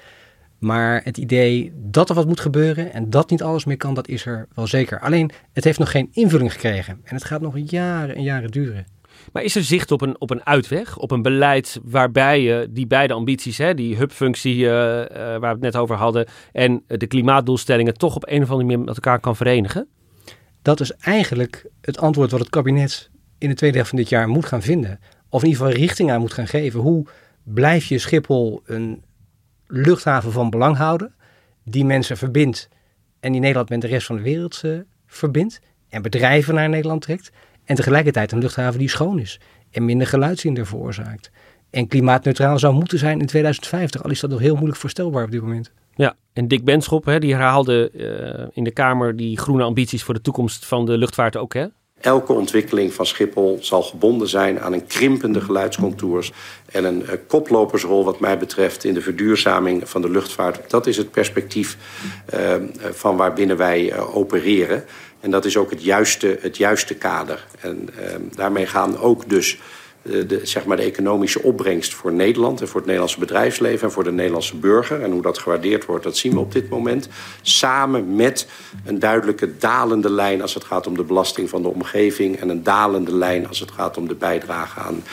[0.59, 4.07] Maar het idee dat er wat moet gebeuren en dat niet alles meer kan, dat
[4.07, 4.99] is er wel zeker.
[4.99, 6.99] Alleen, het heeft nog geen invulling gekregen.
[7.03, 8.85] En het gaat nog jaren en jaren duren.
[9.31, 12.87] Maar is er zicht op een, op een uitweg, op een beleid waarbij je die
[12.87, 17.07] beide ambities, hè, die hubfunctie uh, uh, waar we het net over hadden, en de
[17.07, 19.87] klimaatdoelstellingen toch op een of andere manier met elkaar kan verenigen?
[20.61, 24.27] Dat is eigenlijk het antwoord wat het kabinet in de tweede helft van dit jaar
[24.27, 24.99] moet gaan vinden
[25.33, 26.79] of in ieder geval richting aan moet gaan geven.
[26.79, 27.05] Hoe
[27.43, 29.03] blijf je Schiphol een
[29.67, 31.13] luchthaven van belang houden,
[31.63, 32.69] die mensen verbindt
[33.19, 37.01] en die Nederland met de rest van de wereld uh, verbindt en bedrijven naar Nederland
[37.01, 37.31] trekt.
[37.65, 39.39] En tegelijkertijd een luchthaven die schoon is
[39.71, 41.31] en minder geluidshinder veroorzaakt.
[41.69, 45.31] En klimaatneutraal zou moeten zijn in 2050, al is dat nog heel moeilijk voorstelbaar op
[45.31, 45.71] dit moment.
[45.95, 50.13] Ja, en Dick Benschop, hè, die herhaalde uh, in de Kamer die groene ambities voor
[50.13, 51.53] de toekomst van de luchtvaart ook.
[51.53, 51.67] Hè?
[52.03, 56.31] Elke ontwikkeling van Schiphol zal gebonden zijn aan een krimpende geluidscontours
[56.65, 60.69] en een uh, koplopersrol wat mij betreft in de verduurzaming van de luchtvaart.
[60.69, 61.77] Dat is het perspectief
[62.33, 62.55] uh,
[62.91, 64.85] van waarbinnen wij opereren.
[65.19, 67.45] En dat is ook het juiste, het juiste kader.
[67.59, 67.89] En
[68.35, 69.57] daarmee gaan ook dus
[70.03, 74.03] de, zeg maar de economische opbrengst voor Nederland en voor het Nederlandse bedrijfsleven en voor
[74.03, 75.01] de Nederlandse burger.
[75.01, 77.07] En hoe dat gewaardeerd wordt, dat zien we op dit moment.
[77.41, 78.47] Samen met
[78.85, 82.39] een duidelijke dalende lijn als het gaat om de belasting van de omgeving.
[82.39, 85.03] En een dalende lijn als het gaat om de bijdrage aan,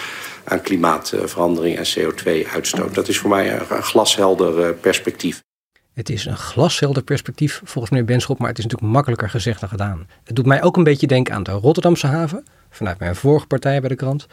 [0.45, 2.95] aan klimaatverandering en CO2-uitstoot.
[2.95, 5.43] Dat is voor mij een glashelder eh, perspectief.
[5.95, 9.69] Het is een glashelder perspectief volgens meneer Benschop, maar het is natuurlijk makkelijker gezegd dan
[9.69, 10.07] gedaan.
[10.25, 13.81] Het doet mij ook een beetje denken aan de Rotterdamse haven, vanuit mijn vorige partij
[13.81, 14.27] bij de krant.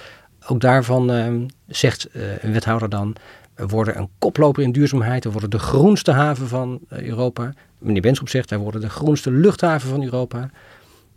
[0.50, 3.16] Ook daarvan uh, zegt uh, een wethouder dan,
[3.56, 7.54] we worden een koploper in duurzaamheid, we worden de groenste haven van uh, Europa.
[7.78, 10.38] Meneer Benschop zegt, wij worden de groenste luchthaven van Europa.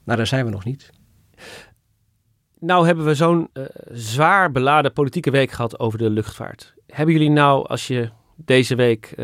[0.05, 0.91] Nou, daar zijn we nog niet.
[2.59, 6.75] Nou hebben we zo'n uh, zwaar beladen politieke week gehad over de luchtvaart.
[6.87, 9.15] Hebben jullie nou, als je deze week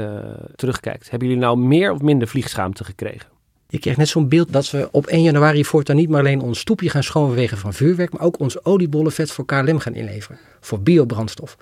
[0.55, 3.36] terugkijkt, hebben jullie nou meer of minder vliegschaamte gekregen?
[3.69, 6.59] Ik kreeg net zo'n beeld dat we op 1 januari voortaan niet maar alleen ons
[6.59, 10.39] stoepje gaan schoonwegen van vuurwerk, maar ook ons oliebollenvet voor KLM gaan inleveren.
[10.61, 11.57] Voor biobrandstof.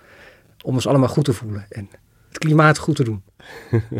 [0.62, 1.88] Om ons allemaal goed te voelen en
[2.28, 3.22] het klimaat goed te doen.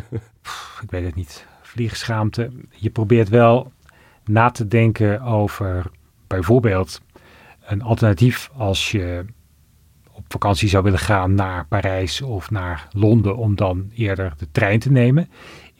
[0.82, 1.46] Ik weet het niet.
[1.62, 2.50] Vliegschaamte.
[2.70, 3.72] Je probeert wel
[4.24, 5.90] na te denken over
[6.26, 7.00] bijvoorbeeld
[7.66, 9.24] een alternatief als je
[10.12, 14.78] op vakantie zou willen gaan naar Parijs of naar Londen om dan eerder de trein
[14.78, 15.28] te nemen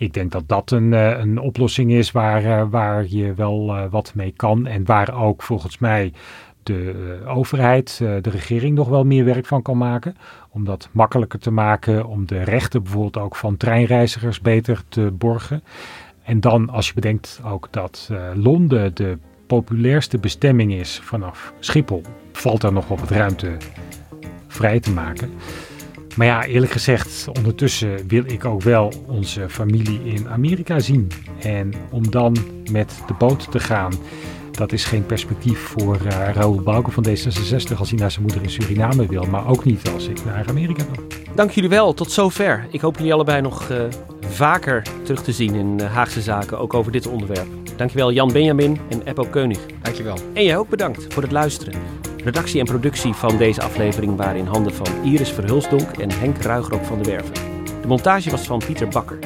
[0.05, 3.85] ik denk dat dat een, eh, een oplossing is waar, eh, waar je wel eh,
[3.91, 4.67] wat mee kan.
[4.67, 6.13] En waar ook volgens mij
[6.63, 10.17] de overheid, de regering nog wel meer werk van kan maken.
[10.51, 15.63] Om dat makkelijker te maken, om de rechten bijvoorbeeld ook van treinreizigers beter te borgen.
[16.23, 22.03] En dan als je bedenkt ook dat Londen de populairste bestemming is vanaf Schiphol,
[22.33, 23.57] valt er nog op het ruimte
[24.47, 25.31] vrij te maken.
[26.17, 31.11] Maar ja, eerlijk gezegd, ondertussen wil ik ook wel onze familie in Amerika zien.
[31.39, 32.37] En om dan
[32.71, 33.93] met de boot te gaan,
[34.51, 38.43] dat is geen perspectief voor uh, Raoul Bouke van D66 als hij naar zijn moeder
[38.43, 39.25] in Suriname wil.
[39.25, 41.05] Maar ook niet als ik naar Amerika wil.
[41.35, 42.67] Dank jullie wel, tot zover.
[42.71, 43.79] Ik hoop jullie allebei nog uh,
[44.21, 47.47] vaker terug te zien in uh, Haagse Zaken, ook over dit onderwerp.
[47.77, 49.59] Dankjewel Jan Benjamin en Eppo Keunig.
[49.83, 50.17] Dankjewel.
[50.35, 51.75] En jij ook bedankt voor het luisteren.
[52.25, 56.85] Redactie en productie van deze aflevering waren in handen van Iris Verhulsdonk en Henk Ruigrok
[56.85, 57.35] van de Werven.
[57.81, 59.19] De montage was van Pieter Bakker.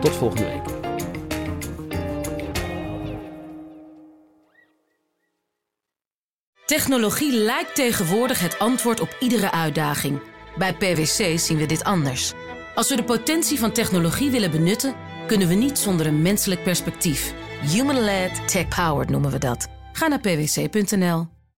[0.00, 0.62] Tot volgende week.
[6.66, 10.20] Technologie lijkt tegenwoordig het antwoord op iedere uitdaging.
[10.58, 12.32] Bij PwC zien we dit anders.
[12.74, 14.94] Als we de potentie van technologie willen benutten,
[15.26, 17.34] kunnen we niet zonder een menselijk perspectief.
[17.72, 19.68] Human-led, tech-powered noemen we dat.
[19.92, 21.33] Ga naar pwc.nl.